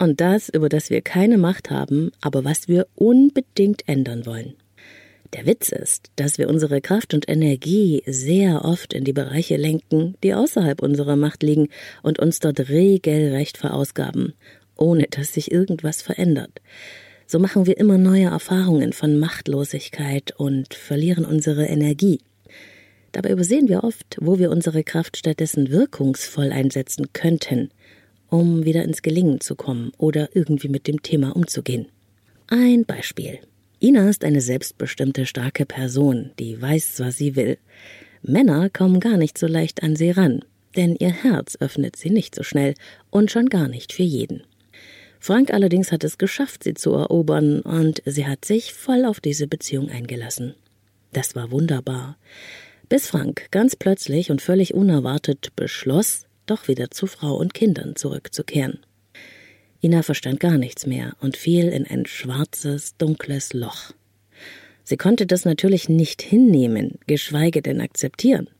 und 0.00 0.20
das, 0.20 0.48
über 0.48 0.68
das 0.68 0.90
wir 0.90 1.02
keine 1.02 1.36
Macht 1.36 1.70
haben, 1.70 2.10
aber 2.20 2.42
was 2.42 2.68
wir 2.68 2.86
unbedingt 2.94 3.86
ändern 3.86 4.24
wollen. 4.24 4.54
Der 5.32 5.46
Witz 5.46 5.70
ist, 5.70 6.10
dass 6.16 6.38
wir 6.38 6.48
unsere 6.48 6.80
Kraft 6.80 7.14
und 7.14 7.28
Energie 7.28 8.02
sehr 8.06 8.64
oft 8.64 8.92
in 8.92 9.04
die 9.04 9.12
Bereiche 9.12 9.56
lenken, 9.56 10.14
die 10.22 10.34
außerhalb 10.34 10.82
unserer 10.82 11.16
Macht 11.16 11.42
liegen 11.42 11.68
und 12.02 12.18
uns 12.18 12.40
dort 12.40 12.68
regelrecht 12.68 13.56
verausgaben, 13.56 14.34
ohne 14.76 15.06
dass 15.08 15.34
sich 15.34 15.52
irgendwas 15.52 16.02
verändert. 16.02 16.60
So 17.26 17.38
machen 17.38 17.66
wir 17.66 17.76
immer 17.78 17.96
neue 17.96 18.26
Erfahrungen 18.26 18.92
von 18.92 19.18
Machtlosigkeit 19.18 20.32
und 20.36 20.74
verlieren 20.74 21.24
unsere 21.24 21.66
Energie. 21.66 22.20
Dabei 23.12 23.30
übersehen 23.30 23.68
wir 23.68 23.84
oft, 23.84 24.16
wo 24.20 24.38
wir 24.38 24.50
unsere 24.50 24.82
Kraft 24.82 25.16
stattdessen 25.16 25.70
wirkungsvoll 25.70 26.50
einsetzen 26.50 27.12
könnten 27.12 27.70
um 28.30 28.64
wieder 28.64 28.84
ins 28.84 29.02
Gelingen 29.02 29.40
zu 29.40 29.56
kommen 29.56 29.92
oder 29.98 30.34
irgendwie 30.34 30.68
mit 30.68 30.86
dem 30.86 31.02
Thema 31.02 31.36
umzugehen. 31.36 31.86
Ein 32.46 32.84
Beispiel. 32.84 33.40
Ina 33.82 34.10
ist 34.10 34.24
eine 34.24 34.42
selbstbestimmte, 34.42 35.24
starke 35.24 35.64
Person, 35.64 36.32
die 36.38 36.60
weiß, 36.60 37.00
was 37.00 37.16
sie 37.16 37.34
will. 37.34 37.56
Männer 38.22 38.68
kommen 38.68 39.00
gar 39.00 39.16
nicht 39.16 39.38
so 39.38 39.46
leicht 39.46 39.82
an 39.82 39.96
sie 39.96 40.10
ran, 40.10 40.44
denn 40.76 40.96
ihr 40.96 41.12
Herz 41.12 41.56
öffnet 41.60 41.96
sie 41.96 42.10
nicht 42.10 42.34
so 42.34 42.42
schnell 42.42 42.74
und 43.08 43.30
schon 43.30 43.48
gar 43.48 43.68
nicht 43.68 43.94
für 43.94 44.02
jeden. 44.02 44.42
Frank 45.18 45.52
allerdings 45.54 45.92
hat 45.92 46.04
es 46.04 46.18
geschafft, 46.18 46.64
sie 46.64 46.74
zu 46.74 46.92
erobern, 46.92 47.60
und 47.60 48.02
sie 48.04 48.26
hat 48.26 48.44
sich 48.44 48.74
voll 48.74 49.06
auf 49.06 49.20
diese 49.20 49.46
Beziehung 49.46 49.88
eingelassen. 49.88 50.54
Das 51.12 51.34
war 51.34 51.50
wunderbar. 51.50 52.18
Bis 52.90 53.06
Frank 53.06 53.46
ganz 53.50 53.76
plötzlich 53.76 54.30
und 54.30 54.42
völlig 54.42 54.74
unerwartet 54.74 55.56
beschloss, 55.56 56.26
doch 56.44 56.68
wieder 56.68 56.90
zu 56.90 57.06
Frau 57.06 57.34
und 57.34 57.54
Kindern 57.54 57.96
zurückzukehren. 57.96 58.80
Ina 59.82 60.02
verstand 60.02 60.40
gar 60.40 60.58
nichts 60.58 60.86
mehr 60.86 61.14
und 61.20 61.36
fiel 61.36 61.68
in 61.68 61.86
ein 61.86 62.04
schwarzes, 62.06 62.96
dunkles 62.98 63.54
Loch. 63.54 63.92
Sie 64.84 64.96
konnte 64.96 65.26
das 65.26 65.44
natürlich 65.44 65.88
nicht 65.88 66.20
hinnehmen, 66.20 66.98
geschweige 67.06 67.62
denn 67.62 67.80
akzeptieren. 67.80 68.50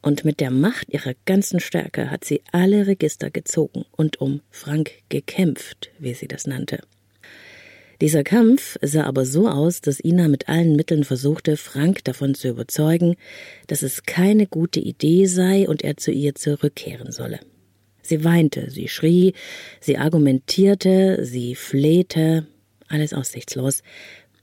Und 0.00 0.24
mit 0.24 0.40
der 0.40 0.50
Macht 0.50 0.88
ihrer 0.90 1.14
ganzen 1.26 1.60
Stärke 1.60 2.10
hat 2.10 2.24
sie 2.24 2.42
alle 2.52 2.86
Register 2.86 3.30
gezogen 3.30 3.84
und 3.90 4.20
um 4.20 4.40
Frank 4.50 4.92
gekämpft, 5.08 5.90
wie 5.98 6.14
sie 6.14 6.28
das 6.28 6.46
nannte. 6.46 6.78
Dieser 8.00 8.22
Kampf 8.22 8.78
sah 8.80 9.04
aber 9.04 9.26
so 9.26 9.48
aus, 9.48 9.80
dass 9.80 10.02
Ina 10.02 10.28
mit 10.28 10.48
allen 10.48 10.76
Mitteln 10.76 11.02
versuchte, 11.02 11.56
Frank 11.56 12.04
davon 12.04 12.36
zu 12.36 12.48
überzeugen, 12.48 13.16
dass 13.66 13.82
es 13.82 14.04
keine 14.04 14.46
gute 14.46 14.78
Idee 14.78 15.26
sei 15.26 15.68
und 15.68 15.82
er 15.82 15.96
zu 15.96 16.12
ihr 16.12 16.36
zurückkehren 16.36 17.10
solle. 17.10 17.40
Sie 18.08 18.24
weinte, 18.24 18.70
sie 18.70 18.88
schrie, 18.88 19.34
sie 19.80 19.98
argumentierte, 19.98 21.26
sie 21.26 21.54
flehte, 21.54 22.46
alles 22.88 23.12
aussichtslos. 23.12 23.82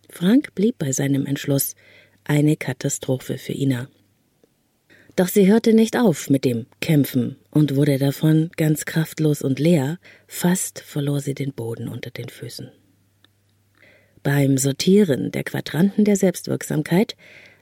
Frank 0.07 0.53
blieb 0.53 0.77
bei 0.77 0.91
seinem 0.91 1.25
Entschluss, 1.25 1.75
eine 2.25 2.57
Katastrophe 2.57 3.39
für 3.39 3.53
Ina. 3.53 3.89
Doch 5.15 5.29
sie 5.29 5.47
hörte 5.47 5.73
nicht 5.73 5.97
auf 5.97 6.29
mit 6.29 6.45
dem 6.45 6.67
Kämpfen 6.79 7.37
und 7.49 7.75
wurde 7.75 7.97
davon 7.97 8.51
ganz 8.55 8.85
kraftlos 8.85 9.41
und 9.41 9.57
leer, 9.57 9.97
fast 10.27 10.77
verlor 10.77 11.19
sie 11.19 11.33
den 11.33 11.51
Boden 11.51 11.87
unter 11.87 12.11
den 12.11 12.29
Füßen. 12.29 12.69
Beim 14.21 14.59
Sortieren 14.59 15.31
der 15.31 15.43
Quadranten 15.43 16.05
der 16.05 16.17
Selbstwirksamkeit 16.17 17.15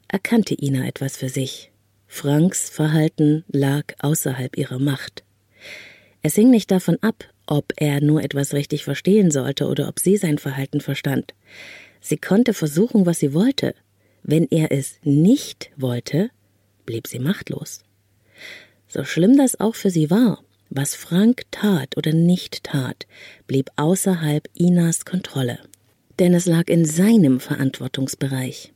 erkannte 0.09 0.53
Ina 0.61 0.85
etwas 0.85 1.15
für 1.15 1.29
sich. 1.29 1.71
Franks 2.07 2.69
Verhalten 2.69 3.45
lag 3.47 3.85
außerhalb 3.99 4.57
ihrer 4.57 4.79
Macht. 4.79 5.23
Es 6.23 6.35
hing 6.35 6.49
nicht 6.49 6.71
davon 6.71 6.97
ab, 7.01 7.25
ob 7.45 7.73
er 7.77 8.01
nur 8.01 8.23
etwas 8.23 8.53
richtig 8.53 8.83
verstehen 8.83 9.29
sollte 9.29 9.67
oder 9.67 9.87
ob 9.87 9.99
sie 9.99 10.17
sein 10.17 10.39
Verhalten 10.39 10.81
verstand. 10.81 11.35
Sie 12.01 12.17
konnte 12.17 12.53
versuchen, 12.53 13.05
was 13.05 13.19
sie 13.19 13.33
wollte. 13.33 13.75
Wenn 14.23 14.47
er 14.49 14.71
es 14.71 14.95
nicht 15.03 15.69
wollte, 15.77 16.31
blieb 16.85 17.07
sie 17.07 17.19
machtlos. 17.19 17.83
So 18.87 19.03
schlimm 19.03 19.37
das 19.37 19.59
auch 19.59 19.75
für 19.75 19.89
sie 19.89 20.09
war, 20.09 20.43
was 20.69 20.95
Frank 20.95 21.43
tat 21.51 21.97
oder 21.97 22.13
nicht 22.13 22.63
tat, 22.63 23.05
blieb 23.45 23.69
außerhalb 23.75 24.47
Inas 24.55 25.05
Kontrolle 25.05 25.59
denn 26.19 26.33
es 26.33 26.45
lag 26.45 26.67
in 26.67 26.85
seinem 26.85 27.39
Verantwortungsbereich. 27.39 28.72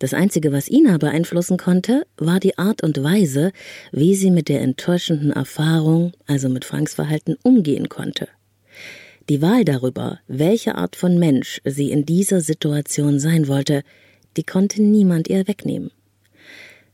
Das 0.00 0.14
Einzige, 0.14 0.50
was 0.50 0.70
Ina 0.70 0.96
beeinflussen 0.96 1.58
konnte, 1.58 2.06
war 2.16 2.40
die 2.40 2.56
Art 2.56 2.82
und 2.82 3.02
Weise, 3.02 3.52
wie 3.92 4.14
sie 4.14 4.30
mit 4.30 4.48
der 4.48 4.62
enttäuschenden 4.62 5.30
Erfahrung, 5.30 6.12
also 6.26 6.48
mit 6.48 6.64
Franks 6.64 6.94
Verhalten, 6.94 7.36
umgehen 7.42 7.90
konnte. 7.90 8.26
Die 9.28 9.42
Wahl 9.42 9.66
darüber, 9.66 10.18
welche 10.26 10.76
Art 10.76 10.96
von 10.96 11.18
Mensch 11.18 11.60
sie 11.66 11.90
in 11.90 12.06
dieser 12.06 12.40
Situation 12.40 13.20
sein 13.20 13.46
wollte, 13.46 13.82
die 14.38 14.42
konnte 14.42 14.82
niemand 14.82 15.28
ihr 15.28 15.46
wegnehmen. 15.46 15.90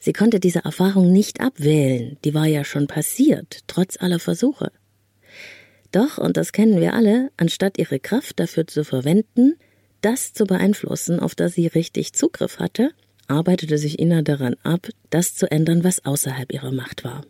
Sie 0.01 0.13
konnte 0.13 0.41
diese 0.41 0.65
Erfahrung 0.65 1.13
nicht 1.13 1.41
abwählen, 1.41 2.19
die 2.25 2.35
war 2.35 2.47
ja 2.47 2.65
schon 2.65 2.89
passiert, 2.89 3.61
trotz 3.69 4.01
aller 4.01 4.19
Versuche. 4.19 4.73
Doch, 5.93 6.19
und 6.19 6.37
das 6.37 6.51
kennen 6.51 6.81
wir 6.81 6.95
alle, 6.95 7.31
anstatt 7.37 7.79
ihre 7.79 8.01
Kraft 8.01 8.41
dafür 8.41 8.67
zu 8.67 8.83
verwenden, 8.83 9.55
das 10.07 10.33
zu 10.33 10.45
beeinflussen, 10.45 11.19
auf 11.19 11.35
das 11.35 11.55
sie 11.55 11.67
richtig 11.67 12.13
Zugriff 12.13 12.61
hatte, 12.61 12.93
arbeitete 13.27 13.77
sich 13.77 13.99
Ina 13.99 14.23
daran 14.23 14.55
ab, 14.63 14.87
das 15.11 15.35
zu 15.35 15.51
ändern, 15.51 15.83
was 15.83 16.05
außerhalb 16.05 16.53
ihrer 16.53 16.71
Macht 16.71 17.03
war. 17.03 17.25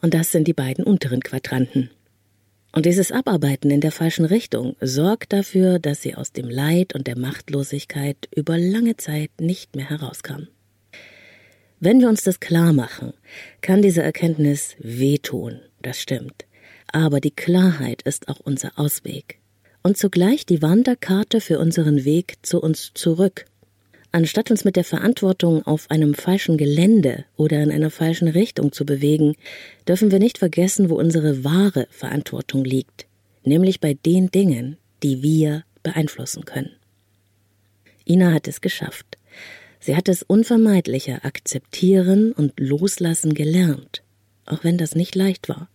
Und 0.00 0.14
das 0.14 0.32
sind 0.32 0.48
die 0.48 0.54
beiden 0.54 0.84
unteren 0.84 1.20
Quadranten. 1.20 1.90
Und 2.74 2.86
dieses 2.86 3.12
Abarbeiten 3.12 3.70
in 3.70 3.82
der 3.82 3.92
falschen 3.92 4.24
Richtung 4.24 4.74
sorgt 4.80 5.34
dafür, 5.34 5.78
dass 5.78 6.00
sie 6.00 6.14
aus 6.14 6.32
dem 6.32 6.48
Leid 6.48 6.94
und 6.94 7.06
der 7.06 7.18
Machtlosigkeit 7.18 8.16
über 8.34 8.56
lange 8.56 8.96
Zeit 8.96 9.30
nicht 9.38 9.76
mehr 9.76 9.90
herauskam. 9.90 10.48
Wenn 11.78 12.00
wir 12.00 12.08
uns 12.08 12.22
das 12.22 12.40
klar 12.40 12.72
machen, 12.72 13.12
kann 13.60 13.82
diese 13.82 14.02
Erkenntnis 14.02 14.76
wehtun, 14.78 15.60
das 15.82 16.00
stimmt. 16.00 16.46
Aber 16.90 17.20
die 17.20 17.32
Klarheit 17.32 18.00
ist 18.00 18.28
auch 18.28 18.40
unser 18.40 18.78
Ausweg 18.78 19.41
und 19.82 19.96
zugleich 19.96 20.46
die 20.46 20.62
Wanderkarte 20.62 21.40
für 21.40 21.58
unseren 21.58 22.04
Weg 22.04 22.36
zu 22.42 22.60
uns 22.60 22.92
zurück. 22.94 23.46
Anstatt 24.12 24.50
uns 24.50 24.64
mit 24.64 24.76
der 24.76 24.84
Verantwortung 24.84 25.66
auf 25.66 25.90
einem 25.90 26.14
falschen 26.14 26.58
Gelände 26.58 27.24
oder 27.36 27.62
in 27.62 27.70
einer 27.70 27.90
falschen 27.90 28.28
Richtung 28.28 28.70
zu 28.70 28.84
bewegen, 28.84 29.36
dürfen 29.88 30.10
wir 30.10 30.18
nicht 30.18 30.38
vergessen, 30.38 30.90
wo 30.90 30.96
unsere 30.96 31.44
wahre 31.44 31.86
Verantwortung 31.90 32.64
liegt, 32.64 33.06
nämlich 33.42 33.80
bei 33.80 33.94
den 33.94 34.30
Dingen, 34.30 34.76
die 35.02 35.22
wir 35.22 35.64
beeinflussen 35.82 36.44
können. 36.44 36.70
Ina 38.06 38.32
hat 38.32 38.48
es 38.48 38.60
geschafft. 38.60 39.16
Sie 39.80 39.96
hat 39.96 40.08
es 40.08 40.22
unvermeidlicher 40.22 41.24
akzeptieren 41.24 42.32
und 42.32 42.60
loslassen 42.60 43.34
gelernt, 43.34 44.02
auch 44.44 44.62
wenn 44.62 44.78
das 44.78 44.94
nicht 44.94 45.14
leicht 45.14 45.48
war. 45.48 45.68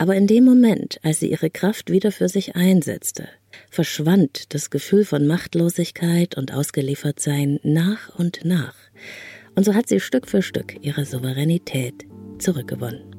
Aber 0.00 0.16
in 0.16 0.26
dem 0.26 0.46
Moment, 0.46 0.98
als 1.02 1.20
sie 1.20 1.30
ihre 1.30 1.50
Kraft 1.50 1.90
wieder 1.90 2.10
für 2.10 2.30
sich 2.30 2.56
einsetzte, 2.56 3.28
verschwand 3.68 4.54
das 4.54 4.70
Gefühl 4.70 5.04
von 5.04 5.26
Machtlosigkeit 5.26 6.38
und 6.38 6.54
Ausgeliefertsein 6.54 7.60
nach 7.64 8.08
und 8.18 8.42
nach. 8.42 8.74
Und 9.56 9.64
so 9.64 9.74
hat 9.74 9.90
sie 9.90 10.00
Stück 10.00 10.26
für 10.26 10.40
Stück 10.40 10.74
ihre 10.80 11.04
Souveränität 11.04 12.06
zurückgewonnen. 12.38 13.10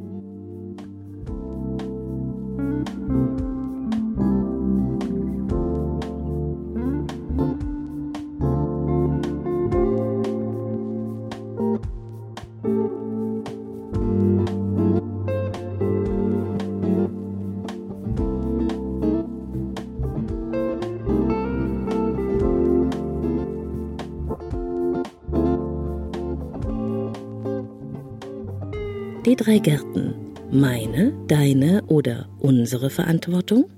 Drei 29.42 29.58
Gärten. 29.58 30.14
Meine, 30.52 31.14
deine 31.28 31.84
oder 31.88 32.30
unsere 32.38 32.92
Verantwortung? 32.92 33.72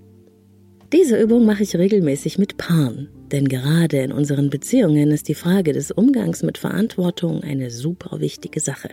Diese 0.92 1.18
Übung 1.18 1.46
mache 1.46 1.64
ich 1.64 1.78
regelmäßig 1.78 2.38
mit 2.38 2.58
Paaren, 2.58 3.08
denn 3.32 3.48
gerade 3.48 4.00
in 4.00 4.12
unseren 4.12 4.50
Beziehungen 4.50 5.12
ist 5.12 5.30
die 5.30 5.36
Frage 5.36 5.72
des 5.72 5.92
Umgangs 5.92 6.44
mit 6.44 6.58
Verantwortung 6.58 7.44
eine 7.44 7.72
super 7.72 8.20
wichtige 8.20 8.60
Sache. 8.60 8.90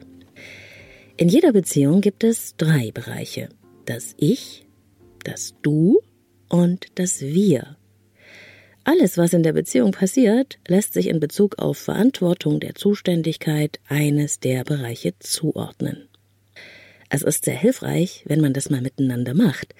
In 1.16 1.28
jeder 1.28 1.52
Beziehung 1.52 2.02
gibt 2.02 2.22
es 2.22 2.54
drei 2.56 2.92
Bereiche. 2.92 3.48
Das 3.84 4.14
Ich, 4.16 4.64
das 5.24 5.54
Du 5.62 6.00
und 6.48 6.86
das 6.94 7.20
Wir. 7.20 7.78
Alles, 8.84 9.18
was 9.18 9.32
in 9.32 9.42
der 9.42 9.54
Beziehung 9.54 9.90
passiert, 9.90 10.60
lässt 10.68 10.92
sich 10.92 11.08
in 11.08 11.18
Bezug 11.18 11.58
auf 11.58 11.78
Verantwortung 11.78 12.60
der 12.60 12.76
Zuständigkeit 12.76 13.80
eines 13.88 14.38
der 14.38 14.62
Bereiche 14.62 15.14
zuordnen. 15.18 16.09
Es 17.12 17.22
ist 17.22 17.44
sehr 17.44 17.56
hilfreich, 17.56 18.22
wenn 18.26 18.40
man 18.40 18.52
das 18.52 18.70
mal 18.70 18.80
miteinander 18.80 19.34
macht, 19.34 19.74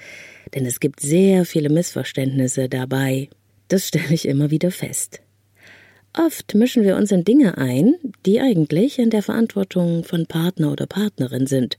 denn 0.53 0.67
es 0.67 0.81
gibt 0.81 0.99
sehr 0.99 1.45
viele 1.45 1.71
Missverständnisse 1.71 2.69
dabei. 2.69 3.31
Das 3.69 3.87
stelle 3.87 4.13
ich 4.13 4.27
immer 4.27 4.51
wieder 4.51 4.73
fest. 4.73 5.21
Oft 6.13 6.57
mischen 6.57 6.83
wir 6.83 6.97
uns 6.97 7.13
in 7.13 7.23
Dinge 7.23 7.57
ein, 7.57 7.95
die 8.27 8.41
eigentlich 8.41 8.99
in 8.99 9.11
der 9.11 9.23
Verantwortung 9.23 10.03
von 10.03 10.27
Partner 10.27 10.73
oder 10.73 10.87
Partnerin 10.87 11.47
sind 11.47 11.79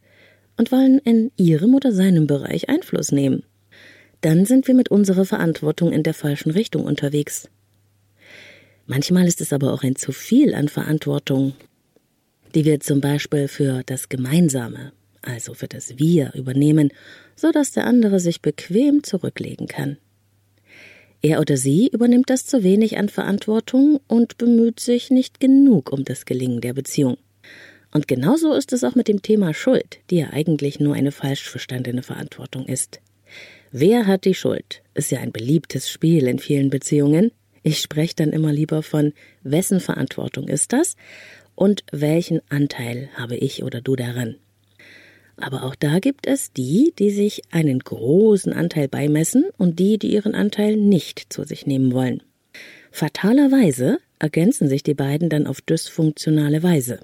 und 0.55 0.71
wollen 0.71 0.99
in 0.99 1.31
ihrem 1.35 1.75
oder 1.75 1.91
seinem 1.91 2.27
Bereich 2.27 2.69
Einfluss 2.69 3.11
nehmen. 3.11 3.43
Dann 4.21 4.45
sind 4.45 4.67
wir 4.67 4.73
mit 4.73 4.89
unserer 4.89 5.25
Verantwortung 5.25 5.91
in 5.91 6.03
der 6.03 6.13
falschen 6.13 6.51
Richtung 6.51 6.85
unterwegs. 6.85 7.49
Manchmal 8.85 9.27
ist 9.27 9.41
es 9.41 9.51
aber 9.51 9.73
auch 9.73 9.83
ein 9.83 9.97
zu 9.97 10.13
viel 10.13 10.53
an 10.53 10.69
Verantwortung, 10.69 11.53
die 12.55 12.63
wir 12.63 12.79
zum 12.79 13.01
Beispiel 13.01 13.49
für 13.49 13.83
das 13.85 14.07
Gemeinsame, 14.07 14.93
also 15.21 15.53
für 15.53 15.67
das 15.67 15.97
Wir 15.97 16.33
übernehmen, 16.33 16.91
so 17.35 17.51
dass 17.51 17.71
der 17.71 17.85
andere 17.85 18.19
sich 18.19 18.41
bequem 18.41 19.03
zurücklegen 19.03 19.67
kann. 19.67 19.97
Er 21.21 21.39
oder 21.39 21.55
sie 21.55 21.87
übernimmt 21.87 22.29
das 22.29 22.45
zu 22.45 22.63
wenig 22.63 22.97
an 22.97 23.09
Verantwortung 23.09 23.99
und 24.07 24.37
bemüht 24.37 24.79
sich 24.79 25.11
nicht 25.11 25.39
genug 25.39 25.91
um 25.91 26.03
das 26.03 26.25
Gelingen 26.25 26.61
der 26.61 26.73
Beziehung. 26.73 27.17
Und 27.93 28.07
genauso 28.07 28.53
ist 28.53 28.73
es 28.73 28.83
auch 28.83 28.95
mit 28.95 29.07
dem 29.07 29.21
Thema 29.21 29.53
Schuld, 29.53 29.99
die 30.09 30.17
ja 30.17 30.29
eigentlich 30.31 30.79
nur 30.79 30.95
eine 30.95 31.11
falsch 31.11 31.47
verstandene 31.47 32.03
Verantwortung 32.03 32.65
ist. 32.65 33.01
Wer 33.71 34.07
hat 34.07 34.25
die 34.25 34.33
Schuld? 34.33 34.81
Ist 34.93 35.11
ja 35.11 35.19
ein 35.19 35.31
beliebtes 35.31 35.89
Spiel 35.89 36.27
in 36.27 36.39
vielen 36.39 36.69
Beziehungen. 36.69 37.31
Ich 37.63 37.79
spreche 37.79 38.15
dann 38.15 38.31
immer 38.31 38.51
lieber 38.51 38.81
von 38.81 39.13
wessen 39.43 39.79
Verantwortung 39.79 40.47
ist 40.47 40.73
das 40.73 40.95
und 41.53 41.83
welchen 41.91 42.41
Anteil 42.49 43.09
habe 43.15 43.35
ich 43.35 43.63
oder 43.63 43.81
du 43.81 43.95
daran. 43.95 44.37
Aber 45.41 45.63
auch 45.63 45.75
da 45.75 45.99
gibt 45.99 46.27
es 46.27 46.53
die, 46.53 46.93
die 46.97 47.09
sich 47.09 47.41
einen 47.51 47.79
großen 47.79 48.53
Anteil 48.53 48.87
beimessen 48.87 49.45
und 49.57 49.79
die, 49.79 49.97
die 49.97 50.13
ihren 50.13 50.35
Anteil 50.35 50.77
nicht 50.77 51.33
zu 51.33 51.43
sich 51.43 51.65
nehmen 51.65 51.93
wollen. 51.93 52.21
Fatalerweise 52.91 53.97
ergänzen 54.19 54.67
sich 54.67 54.83
die 54.83 54.93
beiden 54.93 55.29
dann 55.29 55.47
auf 55.47 55.61
dysfunktionale 55.61 56.61
Weise. 56.61 56.99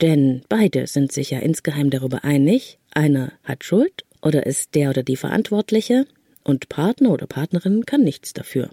Denn 0.00 0.42
beide 0.48 0.86
sind 0.86 1.12
sich 1.12 1.30
ja 1.30 1.40
insgeheim 1.40 1.90
darüber 1.90 2.24
einig, 2.24 2.78
einer 2.92 3.32
hat 3.42 3.64
Schuld 3.64 4.04
oder 4.22 4.46
ist 4.46 4.74
der 4.74 4.90
oder 4.90 5.02
die 5.02 5.16
Verantwortliche 5.16 6.06
und 6.44 6.68
Partner 6.68 7.10
oder 7.10 7.26
Partnerin 7.26 7.84
kann 7.84 8.02
nichts 8.02 8.32
dafür. 8.32 8.70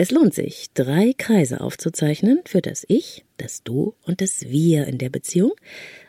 Es 0.00 0.12
lohnt 0.12 0.32
sich, 0.32 0.68
drei 0.74 1.12
Kreise 1.12 1.60
aufzuzeichnen 1.60 2.38
für 2.44 2.62
das 2.62 2.84
Ich, 2.86 3.24
das 3.36 3.64
Du 3.64 3.96
und 4.04 4.20
das 4.20 4.48
Wir 4.48 4.86
in 4.86 4.96
der 4.96 5.08
Beziehung 5.08 5.50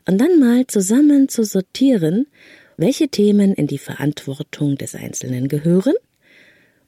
und 0.07 0.19
dann 0.19 0.39
mal 0.39 0.67
zusammen 0.67 1.27
zu 1.27 1.43
sortieren, 1.43 2.27
welche 2.77 3.07
Themen 3.07 3.55
in 3.55 3.65
die 3.65 3.79
Verantwortung 3.79 4.77
des 4.77 4.93
Einzelnen 4.93 5.47
gehören. 5.47 5.95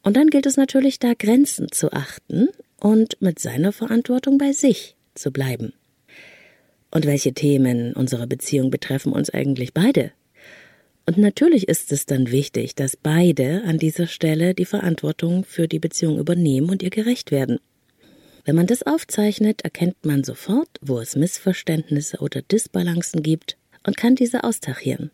Und 0.03 0.15
dann 0.15 0.27
gilt 0.27 0.45
es 0.45 0.57
natürlich, 0.57 0.99
da 0.99 1.13
Grenzen 1.17 1.71
zu 1.71 1.91
achten 1.91 2.49
und 2.79 3.19
mit 3.19 3.39
seiner 3.39 3.71
Verantwortung 3.71 4.37
bei 4.37 4.51
sich 4.51 4.95
zu 5.15 5.31
bleiben. 5.31 5.73
Und 6.91 7.07
welche 7.07 7.33
Themen 7.33 7.93
unserer 7.93 8.27
Beziehung 8.27 8.69
betreffen 8.69 9.11
uns 9.11 9.31
eigentlich 9.31 9.73
beide? 9.73 10.11
Und 11.11 11.17
natürlich 11.17 11.67
ist 11.67 11.91
es 11.91 12.05
dann 12.05 12.31
wichtig, 12.31 12.73
dass 12.73 12.95
beide 12.95 13.63
an 13.65 13.77
dieser 13.77 14.07
Stelle 14.07 14.53
die 14.53 14.63
Verantwortung 14.63 15.43
für 15.43 15.67
die 15.67 15.79
Beziehung 15.79 16.17
übernehmen 16.17 16.69
und 16.69 16.81
ihr 16.81 16.89
gerecht 16.89 17.31
werden. 17.31 17.59
Wenn 18.45 18.55
man 18.55 18.65
das 18.65 18.83
aufzeichnet, 18.83 19.61
erkennt 19.63 20.05
man 20.05 20.23
sofort, 20.23 20.69
wo 20.79 21.01
es 21.01 21.17
Missverständnisse 21.17 22.19
oder 22.19 22.41
Disbalancen 22.41 23.23
gibt 23.23 23.57
und 23.85 23.97
kann 23.97 24.15
diese 24.15 24.45
austachieren. 24.45 25.11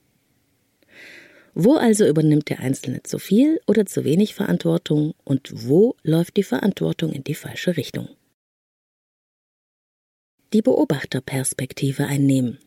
Wo 1.56 1.74
also 1.74 2.06
übernimmt 2.06 2.50
der 2.50 2.60
Einzelne 2.60 3.02
zu 3.02 3.18
viel 3.18 3.60
oder 3.66 3.88
zu 3.88 4.04
wenig 4.04 4.36
Verantwortung 4.36 5.16
und 5.24 5.50
wo 5.52 5.96
läuft 6.04 6.38
die 6.38 6.44
Verantwortung 6.44 7.12
in 7.12 7.24
die 7.24 7.34
falsche 7.34 7.76
Richtung? 7.76 8.08
Die 10.54 10.62
Beobachterperspektive 10.62 12.06
einnehmen. 12.06 12.60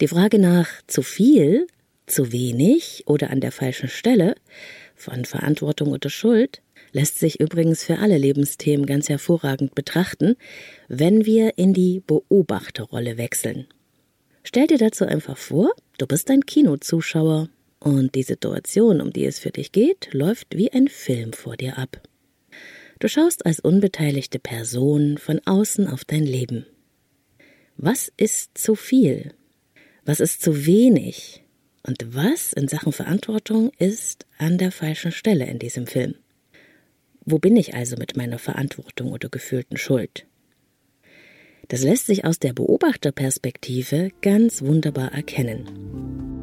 Die 0.00 0.08
Frage 0.08 0.40
nach 0.40 0.82
zu 0.88 1.02
viel 1.02 1.68
zu 2.06 2.32
wenig 2.32 3.04
oder 3.06 3.30
an 3.30 3.40
der 3.40 3.52
falschen 3.52 3.88
Stelle 3.88 4.34
von 4.94 5.24
Verantwortung 5.24 5.92
oder 5.92 6.10
Schuld 6.10 6.62
lässt 6.92 7.18
sich 7.18 7.40
übrigens 7.40 7.84
für 7.84 7.98
alle 7.98 8.18
Lebensthemen 8.18 8.86
ganz 8.86 9.08
hervorragend 9.08 9.74
betrachten, 9.74 10.36
wenn 10.88 11.26
wir 11.26 11.58
in 11.58 11.74
die 11.74 12.00
Beobachterrolle 12.00 13.18
wechseln. 13.18 13.66
Stell 14.44 14.66
dir 14.66 14.78
dazu 14.78 15.04
einfach 15.04 15.36
vor, 15.36 15.72
du 15.98 16.06
bist 16.06 16.30
ein 16.30 16.46
Kinozuschauer 16.46 17.48
und 17.80 18.14
die 18.14 18.22
Situation, 18.22 19.00
um 19.00 19.12
die 19.12 19.24
es 19.24 19.38
für 19.38 19.50
dich 19.50 19.72
geht, 19.72 20.08
läuft 20.12 20.56
wie 20.56 20.72
ein 20.72 20.88
Film 20.88 21.32
vor 21.32 21.56
dir 21.56 21.78
ab. 21.78 22.00
Du 23.00 23.08
schaust 23.08 23.44
als 23.44 23.60
unbeteiligte 23.60 24.38
Person 24.38 25.18
von 25.18 25.40
außen 25.44 25.88
auf 25.88 26.04
dein 26.04 26.24
Leben. 26.24 26.66
Was 27.76 28.12
ist 28.16 28.56
zu 28.56 28.76
viel? 28.76 29.34
Was 30.04 30.20
ist 30.20 30.42
zu 30.42 30.66
wenig? 30.66 31.43
Und 31.86 32.14
was 32.14 32.54
in 32.54 32.66
Sachen 32.66 32.92
Verantwortung 32.92 33.70
ist 33.78 34.26
an 34.38 34.56
der 34.56 34.72
falschen 34.72 35.12
Stelle 35.12 35.46
in 35.46 35.58
diesem 35.58 35.86
Film? 35.86 36.14
Wo 37.26 37.38
bin 37.38 37.56
ich 37.56 37.74
also 37.74 37.96
mit 37.96 38.16
meiner 38.16 38.38
Verantwortung 38.38 39.12
oder 39.12 39.28
gefühlten 39.28 39.76
Schuld? 39.76 40.26
Das 41.68 41.82
lässt 41.82 42.06
sich 42.06 42.24
aus 42.24 42.38
der 42.38 42.54
Beobachterperspektive 42.54 44.10
ganz 44.22 44.62
wunderbar 44.62 45.12
erkennen. 45.12 46.33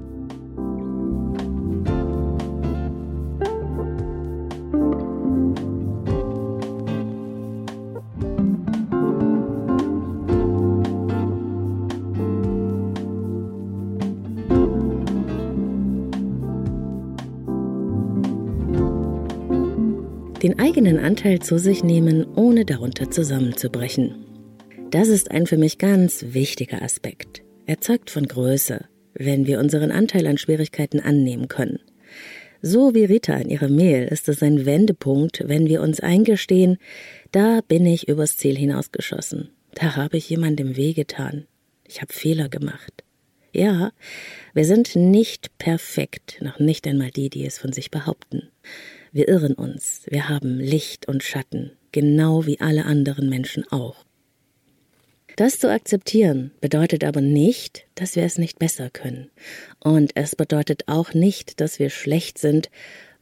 Den 20.44 20.60
eigenen 20.60 20.98
Anteil 20.98 21.40
zu 21.40 21.60
sich 21.60 21.84
nehmen, 21.84 22.26
ohne 22.36 22.66
darunter 22.66 23.12
zusammenzubrechen. 23.12 24.16
Das 24.90 25.08
ist 25.08 25.32
ein 25.32 25.48
für 25.48 25.58
mich 25.58 25.78
ganz 25.78 26.26
wichtiger 26.30 26.82
Aspekt. 26.82 27.44
Er 27.66 27.80
zeugt 27.80 28.10
von 28.10 28.26
Größe, 28.28 28.86
wenn 29.14 29.46
wir 29.46 29.60
unseren 29.60 29.92
Anteil 29.92 30.28
an 30.28 30.38
Schwierigkeiten 30.38 31.00
annehmen 31.00 31.48
können. 31.48 31.80
So 32.62 32.94
wie 32.94 33.06
Rita 33.06 33.36
in 33.38 33.50
ihrer 33.50 33.70
Mail 33.70 34.08
ist 34.08 34.30
es 34.30 34.44
ein 34.44 34.66
Wendepunkt, 34.66 35.44
wenn 35.48 35.68
wir 35.68 35.82
uns 35.82 36.00
eingestehen, 36.00 36.78
da 37.32 37.62
bin 37.68 37.86
ich 37.86 38.08
übers 38.08 38.38
Ziel 38.38 38.56
hinausgeschossen. 38.56 39.50
Da 39.74 39.96
habe 39.96 40.18
ich 40.18 40.30
jemandem 40.30 40.76
wehgetan. 40.76 41.46
Ich 41.88 42.02
habe 42.02 42.14
Fehler 42.14 42.50
gemacht. 42.50 43.04
Ja, 43.54 43.92
wir 44.54 44.66
sind 44.66 44.96
nicht 44.96 45.58
perfekt, 45.58 46.38
noch 46.42 46.60
nicht 46.60 46.88
einmal 46.88 47.12
die, 47.12 47.30
die 47.30 47.46
es 47.46 47.58
von 47.58 47.74
sich 47.74 47.92
behaupten. 47.92 48.50
Wir 49.14 49.28
irren 49.28 49.54
uns, 49.56 50.04
wir 50.10 50.30
haben 50.30 50.58
Licht 50.58 51.08
und 51.10 51.22
Schatten, 51.22 51.72
genau 51.92 52.46
wie 52.46 52.62
alle 52.62 52.86
anderen 52.86 53.28
Menschen 53.28 53.70
auch. 53.70 54.06
Das 55.36 55.60
zu 55.60 55.70
akzeptieren 55.70 56.52
bedeutet 56.62 57.04
aber 57.04 57.20
nicht, 57.20 57.86
dass 57.96 58.16
wir 58.16 58.24
es 58.24 58.38
nicht 58.38 58.58
besser 58.58 58.90
können. 58.90 59.30
Und 59.80 60.12
es 60.16 60.36
bedeutet 60.36 60.84
auch 60.88 61.14
nicht, 61.14 61.60
dass 61.60 61.78
wir 61.78 61.90
schlecht 61.90 62.38
sind, 62.38 62.70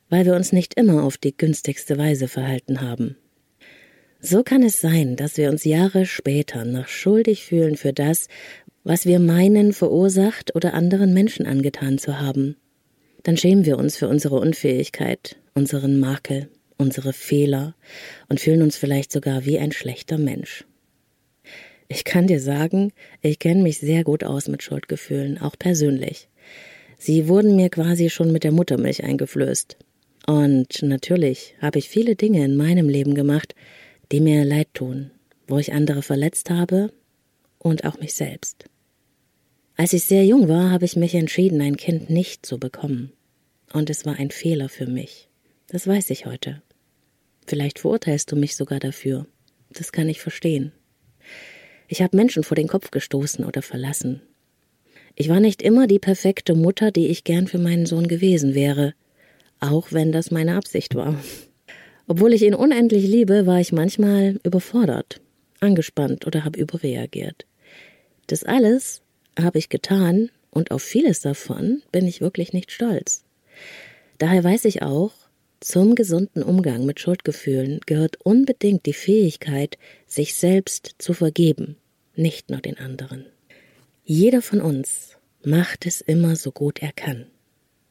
weil 0.10 0.25
wir 0.25 0.36
uns 0.36 0.52
nicht 0.52 0.75
immer 0.75 1.04
auf 1.04 1.17
die 1.17 1.36
günstigste 1.36 1.97
Weise 1.97 2.28
verhalten 2.28 2.82
haben. 2.82 3.15
So 4.19 4.43
kann 4.43 4.62
es 4.62 4.82
sein, 4.82 5.15
dass 5.15 5.38
wir 5.38 5.49
uns 5.49 5.63
Jahre 5.63 6.06
später 6.06 6.65
noch 6.65 6.88
schuldig 6.88 7.45
fühlen 7.45 7.78
für 7.78 7.93
das, 7.93 8.28
was 8.84 9.06
wir 9.08 9.19
meinen 9.19 9.73
verursacht 9.73 10.56
oder 10.56 10.75
anderen 10.75 11.13
Menschen 11.13 11.47
angetan 11.47 11.97
zu 11.97 12.19
haben. 12.19 12.58
Dann 13.23 13.38
schämen 13.38 13.65
wir 13.65 13.78
uns 13.78 13.97
für 13.97 14.08
unsere 14.08 14.39
Unfähigkeit 14.39 15.38
unseren 15.53 15.99
Makel, 15.99 16.49
unsere 16.77 17.13
Fehler 17.13 17.75
und 18.27 18.39
fühlen 18.39 18.62
uns 18.62 18.77
vielleicht 18.77 19.12
sogar 19.12 19.45
wie 19.45 19.59
ein 19.59 19.71
schlechter 19.71 20.17
Mensch. 20.17 20.65
Ich 21.88 22.03
kann 22.03 22.27
dir 22.27 22.39
sagen, 22.39 22.93
ich 23.21 23.39
kenne 23.39 23.63
mich 23.63 23.79
sehr 23.79 24.03
gut 24.03 24.23
aus 24.23 24.47
mit 24.47 24.62
Schuldgefühlen, 24.62 25.39
auch 25.39 25.57
persönlich. 25.57 26.29
Sie 26.97 27.27
wurden 27.27 27.55
mir 27.55 27.69
quasi 27.69 28.09
schon 28.09 28.31
mit 28.31 28.43
der 28.43 28.51
Muttermilch 28.51 29.03
eingeflößt. 29.03 29.77
Und 30.27 30.83
natürlich 30.83 31.55
habe 31.62 31.79
ich 31.79 31.89
viele 31.89 32.15
Dinge 32.15 32.45
in 32.45 32.55
meinem 32.55 32.89
Leben 32.89 33.15
gemacht, 33.15 33.55
die 34.12 34.19
mir 34.19 34.45
leid 34.45 34.67
tun, 34.73 35.12
wo 35.47 35.57
ich 35.57 35.73
andere 35.73 36.03
verletzt 36.03 36.49
habe 36.49 36.91
und 37.57 37.85
auch 37.85 37.99
mich 37.99 38.13
selbst. 38.13 38.65
Als 39.75 39.93
ich 39.93 40.03
sehr 40.03 40.25
jung 40.25 40.49
war, 40.49 40.71
habe 40.71 40.85
ich 40.85 40.95
mich 40.95 41.15
entschieden, 41.15 41.62
ein 41.62 41.77
Kind 41.77 42.09
nicht 42.09 42.45
zu 42.45 42.59
bekommen. 42.59 43.13
Und 43.71 43.89
es 43.89 44.05
war 44.05 44.17
ein 44.17 44.29
Fehler 44.29 44.67
für 44.67 44.88
mich. 44.88 45.28
Das 45.69 45.86
weiß 45.86 46.10
ich 46.10 46.25
heute. 46.25 46.62
Vielleicht 47.45 47.79
verurteilst 47.79 48.32
du 48.32 48.36
mich 48.36 48.55
sogar 48.55 48.79
dafür. 48.79 49.27
Das 49.69 49.91
kann 49.91 50.10
ich 50.10 50.19
verstehen. 50.19 50.71
Ich 51.88 52.01
habe 52.01 52.17
Menschen 52.17 52.43
vor 52.43 52.55
den 52.55 52.67
Kopf 52.67 52.91
gestoßen 52.91 53.45
oder 53.45 53.62
verlassen. 53.62 54.21
Ich 55.15 55.29
war 55.29 55.39
nicht 55.39 55.62
immer 55.62 55.86
die 55.86 55.99
perfekte 55.99 56.55
Mutter, 56.55 56.91
die 56.91 57.08
ich 57.08 57.23
gern 57.23 57.47
für 57.47 57.60
meinen 57.60 57.86
Sohn 57.86 58.08
gewesen 58.08 58.55
wäre, 58.55 58.93
auch 59.60 59.91
wenn 59.91 60.12
das 60.12 60.32
meine 60.32 60.55
Absicht 60.55 60.95
war. 60.95 61.19
Obwohl 62.08 62.34
ich 62.34 62.41
ihn 62.41 62.55
unendlich 62.55 63.05
liebe, 63.05 63.45
war 63.45 63.60
ich 63.60 63.71
manchmal 63.71 64.39
überfordert, 64.43 65.21
angespannt 65.60 66.25
oder 66.25 66.45
habe 66.45 66.60
überreagiert. 66.60 67.45
Das 68.25 68.43
alles 68.43 69.01
habe 69.39 69.60
ich 69.60 69.69
getan 69.69 70.32
und 70.49 70.71
auf 70.71 70.82
vieles 70.82 71.19
davon 71.19 71.84
bin 71.91 72.08
ich 72.08 72.21
wirklich 72.21 72.53
nicht 72.53 72.71
stolz. 72.71 73.23
Daher 74.17 74.43
weiß 74.43 74.65
ich 74.65 74.82
auch, 74.82 75.12
zum 75.61 75.95
gesunden 75.95 76.43
Umgang 76.43 76.85
mit 76.85 76.99
Schuldgefühlen 76.99 77.79
gehört 77.85 78.17
unbedingt 78.23 78.85
die 78.85 78.93
Fähigkeit, 78.93 79.77
sich 80.07 80.35
selbst 80.35 80.95
zu 80.97 81.13
vergeben, 81.13 81.77
nicht 82.15 82.49
nur 82.49 82.61
den 82.61 82.77
anderen. 82.77 83.25
Jeder 84.03 84.41
von 84.41 84.61
uns 84.61 85.17
macht 85.43 85.85
es 85.85 86.01
immer 86.01 86.35
so 86.35 86.51
gut 86.51 86.81
er 86.81 86.91
kann. 86.91 87.27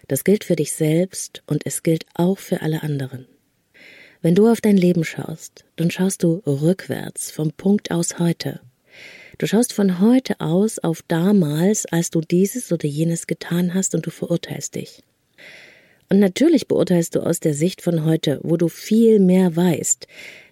Das 0.09 0.25
gilt 0.25 0.45
für 0.45 0.57
dich 0.57 0.73
selbst 0.73 1.43
und 1.47 1.67
es 1.67 1.83
gilt 1.83 2.07
auch 2.15 2.39
für 2.39 2.63
alle 2.63 2.83
anderen. 2.83 3.27
Wenn 4.21 4.35
du 4.35 4.49
auf 4.49 4.61
dein 4.61 4.77
Leben 4.77 5.05
schaust, 5.05 5.65
dann 5.77 5.91
schaust 5.91 6.23
du 6.23 6.43
rückwärts 6.47 7.31
vom 7.31 7.53
Punkt 7.53 7.91
aus 7.91 8.19
heute. 8.19 8.61
Du 9.39 9.47
schaust 9.47 9.73
von 9.73 10.01
heute 10.01 10.41
aus 10.41 10.81
auf 10.81 11.03
damals, 11.07 11.87
als 11.87 12.11
du 12.11 12.21
dieses 12.21 12.73
oder 12.73 12.89
jenes 12.89 13.27
getan 13.27 13.75
hast 13.75 13.95
und 13.95 14.07
du 14.07 14.11
verurteilst 14.11 14.75
dich. 14.75 15.05
Und 16.11 16.21
natürlich 16.21 16.69
beurteilst 16.69 17.15
du 17.15 17.21
aus 17.21 17.41
der 17.41 17.55
Sicht 17.55 17.83
von 17.83 18.05
heute, 18.05 18.41
wo 18.43 18.57
du 18.57 18.69
viel 18.69 19.21
mehr 19.21 19.55
weißt, 19.55 20.07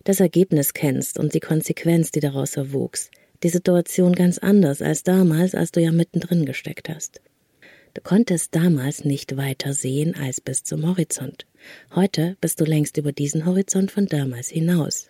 das 0.05 0.21
Ergebnis 0.21 0.75
kennst 0.75 1.19
und 1.19 1.35
die 1.35 1.41
Konsequenz, 1.41 2.11
die 2.11 2.21
daraus 2.21 2.57
erwuchs, 2.57 3.11
die 3.43 3.49
Situation 3.49 4.15
ganz 4.15 4.39
anders 4.39 4.83
als 4.83 5.03
damals, 5.03 5.55
als 5.55 5.73
du 5.73 5.81
ja 5.81 5.93
mittendrin 5.93 6.45
gesteckt 6.45 6.89
hast. 6.89 7.21
Du 7.95 8.03
konntest 8.03 8.55
damals 8.55 9.07
nicht 9.07 9.39
weiter 9.39 9.73
sehen 9.73 10.15
als 10.15 10.43
bis 10.43 10.63
zum 10.63 10.87
Horizont. 10.87 11.47
Heute 11.95 12.37
bist 12.43 12.61
du 12.61 12.65
längst 12.65 12.99
über 12.99 13.13
diesen 13.13 13.47
Horizont 13.47 13.91
von 13.91 14.05
damals 14.05 14.51
hinaus. 14.51 15.09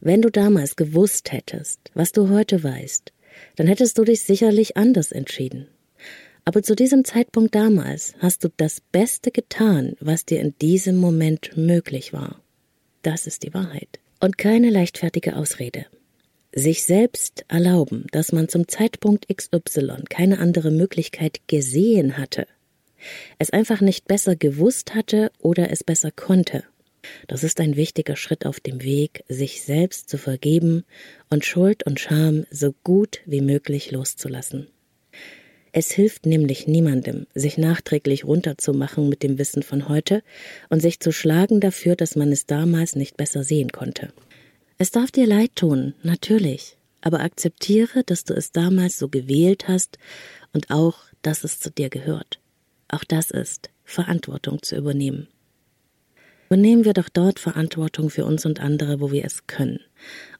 Wenn 0.00 0.20
du 0.20 0.30
damals 0.30 0.76
gewusst 0.76 1.32
hättest, 1.32 1.80
was 1.94 2.12
du 2.12 2.28
heute 2.28 2.62
weißt, 2.62 3.12
dann 3.56 3.66
hättest 3.66 3.96
du 3.96 4.04
dich 4.04 4.22
sicherlich 4.22 4.76
anders 4.76 5.12
entschieden. 5.12 5.68
Aber 6.46 6.62
zu 6.62 6.76
diesem 6.76 7.04
Zeitpunkt 7.04 7.56
damals 7.56 8.14
hast 8.20 8.44
du 8.44 8.48
das 8.56 8.80
Beste 8.80 9.32
getan, 9.32 9.96
was 9.98 10.24
dir 10.24 10.40
in 10.40 10.56
diesem 10.60 10.96
Moment 10.96 11.56
möglich 11.56 12.12
war. 12.12 12.40
Das 13.02 13.26
ist 13.26 13.42
die 13.42 13.52
Wahrheit. 13.52 13.98
Und 14.20 14.38
keine 14.38 14.70
leichtfertige 14.70 15.34
Ausrede. 15.34 15.86
Sich 16.52 16.84
selbst 16.84 17.44
erlauben, 17.48 18.06
dass 18.12 18.30
man 18.30 18.48
zum 18.48 18.68
Zeitpunkt 18.68 19.26
XY 19.28 20.04
keine 20.08 20.38
andere 20.38 20.70
Möglichkeit 20.70 21.40
gesehen 21.48 22.16
hatte, 22.16 22.46
es 23.38 23.50
einfach 23.50 23.80
nicht 23.80 24.06
besser 24.06 24.36
gewusst 24.36 24.94
hatte 24.94 25.32
oder 25.40 25.70
es 25.70 25.82
besser 25.82 26.12
konnte. 26.12 26.62
Das 27.26 27.42
ist 27.42 27.60
ein 27.60 27.74
wichtiger 27.74 28.14
Schritt 28.16 28.46
auf 28.46 28.60
dem 28.60 28.82
Weg, 28.82 29.24
sich 29.28 29.62
selbst 29.62 30.08
zu 30.08 30.16
vergeben 30.16 30.84
und 31.28 31.44
Schuld 31.44 31.84
und 31.84 31.98
Scham 31.98 32.46
so 32.50 32.72
gut 32.84 33.20
wie 33.26 33.40
möglich 33.40 33.90
loszulassen. 33.90 34.68
Es 35.78 35.90
hilft 35.90 36.24
nämlich 36.24 36.66
niemandem, 36.66 37.26
sich 37.34 37.58
nachträglich 37.58 38.24
runterzumachen 38.24 39.10
mit 39.10 39.22
dem 39.22 39.38
Wissen 39.38 39.62
von 39.62 39.90
heute 39.90 40.22
und 40.70 40.80
sich 40.80 41.00
zu 41.00 41.12
schlagen 41.12 41.60
dafür, 41.60 41.96
dass 41.96 42.16
man 42.16 42.32
es 42.32 42.46
damals 42.46 42.96
nicht 42.96 43.18
besser 43.18 43.44
sehen 43.44 43.70
konnte. 43.72 44.08
Es 44.78 44.90
darf 44.90 45.10
dir 45.10 45.26
leid 45.26 45.54
tun, 45.54 45.92
natürlich, 46.02 46.78
aber 47.02 47.20
akzeptiere, 47.20 48.04
dass 48.04 48.24
du 48.24 48.32
es 48.32 48.52
damals 48.52 48.98
so 48.98 49.10
gewählt 49.10 49.68
hast 49.68 49.98
und 50.54 50.70
auch, 50.70 50.96
dass 51.20 51.44
es 51.44 51.60
zu 51.60 51.70
dir 51.70 51.90
gehört. 51.90 52.40
Auch 52.88 53.04
das 53.04 53.30
ist, 53.30 53.68
Verantwortung 53.84 54.62
zu 54.62 54.76
übernehmen. 54.76 55.28
Übernehmen 56.46 56.86
wir 56.86 56.94
doch 56.94 57.10
dort 57.10 57.38
Verantwortung 57.38 58.08
für 58.08 58.24
uns 58.24 58.46
und 58.46 58.60
andere, 58.60 58.98
wo 58.98 59.12
wir 59.12 59.26
es 59.26 59.46
können, 59.46 59.80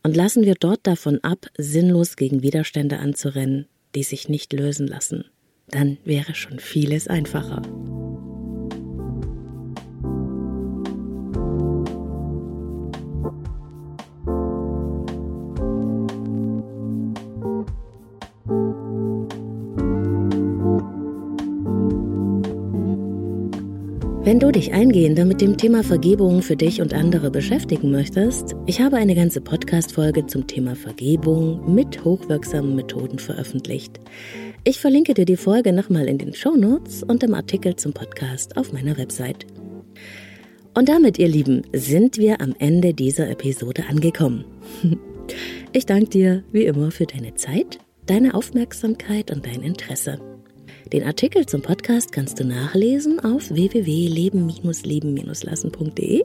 und 0.02 0.16
lassen 0.16 0.44
wir 0.44 0.54
dort 0.54 0.86
davon 0.86 1.22
ab, 1.22 1.44
sinnlos 1.58 2.16
gegen 2.16 2.42
Widerstände 2.42 3.00
anzurennen, 3.00 3.66
die 3.96 4.02
sich 4.02 4.28
nicht 4.28 4.52
lösen 4.52 4.86
lassen. 4.86 5.24
Dann 5.68 5.96
wäre 6.04 6.34
schon 6.34 6.60
vieles 6.60 7.08
einfacher. 7.08 7.62
Wenn 24.26 24.40
du 24.40 24.50
dich 24.50 24.72
eingehender 24.72 25.24
mit 25.24 25.40
dem 25.40 25.56
Thema 25.56 25.84
Vergebung 25.84 26.42
für 26.42 26.56
dich 26.56 26.80
und 26.80 26.92
andere 26.92 27.30
beschäftigen 27.30 27.92
möchtest, 27.92 28.56
ich 28.66 28.80
habe 28.80 28.96
eine 28.96 29.14
ganze 29.14 29.40
Podcast-Folge 29.40 30.26
zum 30.26 30.48
Thema 30.48 30.74
Vergebung 30.74 31.72
mit 31.72 32.04
hochwirksamen 32.04 32.74
Methoden 32.74 33.20
veröffentlicht. 33.20 34.00
Ich 34.64 34.80
verlinke 34.80 35.14
dir 35.14 35.26
die 35.26 35.36
Folge 35.36 35.72
nochmal 35.72 36.08
in 36.08 36.18
den 36.18 36.34
Show 36.34 36.56
Notes 36.56 37.04
und 37.04 37.22
im 37.22 37.34
Artikel 37.34 37.76
zum 37.76 37.92
Podcast 37.92 38.56
auf 38.56 38.72
meiner 38.72 38.98
Website. 38.98 39.46
Und 40.74 40.88
damit, 40.88 41.20
ihr 41.20 41.28
Lieben, 41.28 41.62
sind 41.72 42.18
wir 42.18 42.40
am 42.40 42.52
Ende 42.58 42.94
dieser 42.94 43.30
Episode 43.30 43.84
angekommen. 43.88 44.44
Ich 45.72 45.84
danke 45.84 46.08
dir 46.08 46.44
wie 46.52 46.64
immer 46.64 46.92
für 46.92 47.04
deine 47.04 47.34
Zeit, 47.34 47.78
deine 48.06 48.34
Aufmerksamkeit 48.34 49.32
und 49.32 49.44
dein 49.44 49.62
Interesse. 49.62 50.20
Den 50.92 51.02
Artikel 51.02 51.46
zum 51.46 51.62
Podcast 51.62 52.12
kannst 52.12 52.38
du 52.38 52.44
nachlesen 52.44 53.18
auf 53.18 53.50
www.leben-leben-lassen.de. 53.50 56.22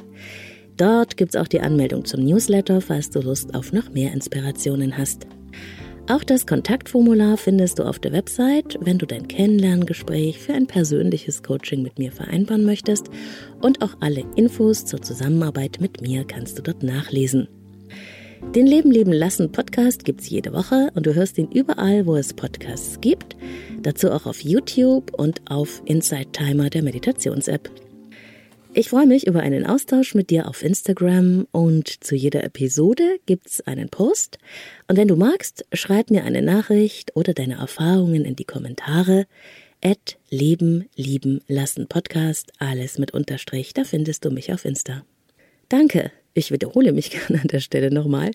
Dort 0.78 1.18
gibt 1.18 1.34
es 1.34 1.42
auch 1.42 1.48
die 1.48 1.62
Anmeldung 1.62 2.06
zum 2.06 2.24
Newsletter, 2.24 2.80
falls 2.80 3.10
du 3.10 3.22
Lust 3.22 3.56
auf 3.56 3.74
noch 3.74 3.90
mehr 3.90 4.14
Inspirationen 4.14 5.00
hast. 5.00 5.26
Auch 6.08 6.24
das 6.24 6.46
Kontaktformular 6.46 7.38
findest 7.38 7.80
du 7.80 7.84
auf 7.84 7.98
der 7.98 8.12
Website, 8.12 8.78
wenn 8.82 9.00
du 9.00 9.08
dein 9.08 9.28
Kennenlerngespräch 9.28 10.38
für 10.38 10.54
ein 10.54 10.68
persönliches 10.68 11.42
Coaching 11.42 11.82
mit 11.82 11.98
mir 11.98 12.12
vereinbaren 12.12 12.64
möchtest. 12.64 13.10
Und 13.62 13.82
auch 13.82 13.96
alle 14.00 14.24
Infos 14.36 14.86
zur 14.86 15.02
Zusammenarbeit 15.02 15.82
mit 15.82 16.02
mir 16.02 16.24
kannst 16.24 16.60
du 16.60 16.62
dort 16.62 16.84
nachlesen. 16.84 17.48
Den 18.56 18.68
Leben 18.68 18.92
leben 18.92 19.14
lassen 19.14 19.52
Podcast 19.72 20.04
gibt's 20.04 20.30
jede 20.30 20.52
Woche 20.52 20.92
und 20.96 21.06
du 21.06 21.16
hörst 21.16 21.38
ihn 21.38 21.50
überall, 21.50 22.06
wo 22.06 22.18
es 22.18 22.34
Podcasts 22.34 23.00
gibt. 23.00 23.38
Dazu 23.82 24.12
auch 24.12 24.26
auf 24.26 24.42
YouTube 24.42 25.14
und 25.14 25.42
auf 25.50 25.82
Inside 25.86 26.34
Timer 26.34 26.70
der 26.70 26.84
Meditations-App. 26.84 27.72
Ich 28.74 28.90
freue 28.90 29.08
mich 29.08 29.28
über 29.28 29.40
einen 29.40 29.66
Austausch 29.66 30.14
mit 30.14 30.30
dir 30.30 30.50
auf 30.50 30.62
Instagram 30.62 31.48
und 31.54 32.04
zu 32.04 32.16
jeder 32.16 32.44
Episode 32.44 33.20
gibt's 33.26 33.62
einen 33.62 33.88
Post. 33.88 34.40
Und 34.90 34.98
wenn 34.98 35.08
du 35.08 35.16
magst, 35.16 35.66
schreib 35.72 36.12
mir 36.12 36.26
eine 36.26 36.42
Nachricht 36.42 37.16
oder 37.16 37.34
deine 37.34 37.56
Erfahrungen 37.56 38.26
in 38.26 38.36
die 38.36 38.44
Kommentare. 38.44 39.26
At 39.82 40.18
Leben, 40.30 40.90
Lieben, 40.98 41.40
Lassen 41.48 41.88
Podcast, 41.88 42.52
alles 42.60 42.98
mit 42.98 43.14
Unterstrich, 43.14 43.74
da 43.74 43.86
findest 43.86 44.26
du 44.26 44.32
mich 44.32 44.52
auf 44.52 44.66
Insta. 44.66 45.06
Danke, 45.70 46.12
ich 46.34 46.52
wiederhole 46.52 46.92
mich 46.92 47.12
gerne 47.28 47.42
an 47.42 47.48
der 47.48 47.60
Stelle 47.60 47.92
nochmal, 47.92 48.32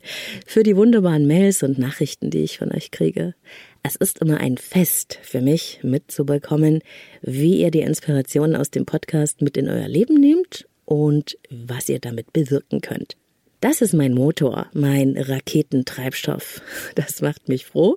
für 0.46 0.62
die 0.62 0.76
wunderbaren 0.76 1.26
Mails 1.26 1.62
und 1.62 1.78
Nachrichten, 1.78 2.30
die 2.30 2.42
ich 2.42 2.58
von 2.58 2.72
euch 2.72 2.90
kriege. 2.90 3.34
Es 3.82 3.96
ist 3.96 4.18
immer 4.18 4.38
ein 4.38 4.56
Fest 4.56 5.18
für 5.22 5.40
mich 5.40 5.80
mitzubekommen, 5.82 6.80
wie 7.22 7.60
ihr 7.60 7.70
die 7.70 7.80
Inspirationen 7.80 8.56
aus 8.56 8.70
dem 8.70 8.84
Podcast 8.84 9.42
mit 9.42 9.56
in 9.56 9.68
euer 9.68 9.88
Leben 9.88 10.14
nehmt 10.14 10.66
und 10.84 11.38
was 11.50 11.88
ihr 11.88 12.00
damit 12.00 12.32
bewirken 12.32 12.80
könnt. 12.80 13.16
Das 13.60 13.80
ist 13.80 13.94
mein 13.94 14.12
Motor, 14.12 14.66
mein 14.74 15.16
Raketentreibstoff. 15.16 16.60
Das 16.94 17.22
macht 17.22 17.48
mich 17.48 17.64
froh. 17.64 17.96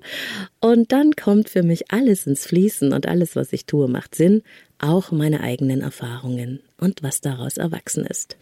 Und 0.61 0.91
dann 0.93 1.11
kommt 1.15 1.49
für 1.49 1.63
mich 1.63 1.91
alles 1.91 2.25
ins 2.25 2.45
Fließen 2.47 2.93
und 2.93 3.07
alles, 3.07 3.35
was 3.35 3.51
ich 3.51 3.65
tue, 3.65 3.89
macht 3.89 4.15
Sinn, 4.15 4.41
auch 4.79 5.11
meine 5.11 5.41
eigenen 5.41 5.81
Erfahrungen 5.81 6.61
und 6.79 7.03
was 7.03 7.19
daraus 7.19 7.57
erwachsen 7.57 8.05
ist. 8.05 8.37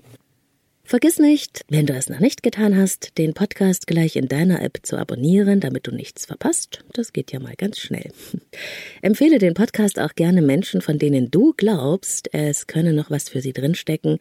Vergiss 0.88 1.20
nicht, 1.20 1.66
wenn 1.68 1.86
du 1.86 1.92
es 1.92 2.08
noch 2.08 2.22
nicht 2.22 2.44
getan 2.44 2.78
hast, 2.78 3.18
den 3.18 3.34
Podcast 3.34 3.88
gleich 3.88 4.16
in 4.16 4.30
deiner 4.30 4.62
App 4.62 4.80
zu 4.84 4.96
abonnieren, 4.96 5.60
damit 5.60 5.86
du 5.86 5.92
nichts 5.92 6.26
verpasst. 6.26 6.86
Das 6.94 7.12
geht 7.12 7.34
ja 7.34 7.42
mal 7.42 7.56
ganz 7.58 7.78
schnell. 7.78 8.10
Empfehle 9.02 9.38
den 9.38 9.54
Podcast 9.54 10.00
auch 10.00 10.16
gerne 10.16 10.42
Menschen, 10.42 10.80
von 10.80 10.98
denen 10.98 11.30
du 11.30 11.54
glaubst, 11.58 12.34
es 12.34 12.68
könne 12.68 12.94
noch 12.94 13.12
was 13.12 13.28
für 13.28 13.42
sie 13.42 13.52
drinstecken, 13.52 14.20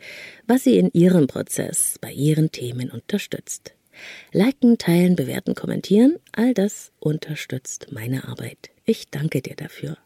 was 0.49 0.65
sie 0.65 0.77
in 0.77 0.91
ihrem 0.93 1.29
Prozess 1.29 2.01
bei 2.01 2.11
ihren 2.11 2.51
Themen 2.51 2.91
unterstützt. 2.91 3.73
Liken, 4.33 4.77
teilen, 4.77 5.15
bewerten, 5.15 5.55
kommentieren, 5.55 6.17
all 6.33 6.53
das 6.53 6.91
unterstützt 6.99 7.93
meine 7.93 8.27
Arbeit. 8.27 8.71
Ich 8.85 9.09
danke 9.09 9.41
dir 9.41 9.55
dafür. 9.55 9.99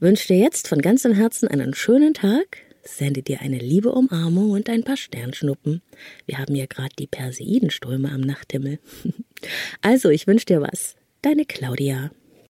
Wünsche 0.00 0.28
dir 0.28 0.38
jetzt 0.38 0.66
von 0.66 0.80
ganzem 0.80 1.12
Herzen 1.12 1.46
einen 1.46 1.74
schönen 1.74 2.14
Tag 2.14 2.56
sende 2.84 3.22
dir 3.22 3.40
eine 3.40 3.58
liebe 3.58 3.92
Umarmung 3.92 4.50
und 4.50 4.68
ein 4.68 4.84
paar 4.84 4.96
Sternschnuppen. 4.96 5.82
Wir 6.26 6.38
haben 6.38 6.54
ja 6.54 6.66
gerade 6.66 6.94
die 6.98 7.06
Perseidenströme 7.06 8.10
am 8.10 8.20
Nachthimmel. 8.20 8.78
Also, 9.82 10.08
ich 10.08 10.26
wünsche 10.26 10.46
dir 10.46 10.62
was. 10.62 10.96
Deine 11.20 11.44
Claudia. 11.44 12.10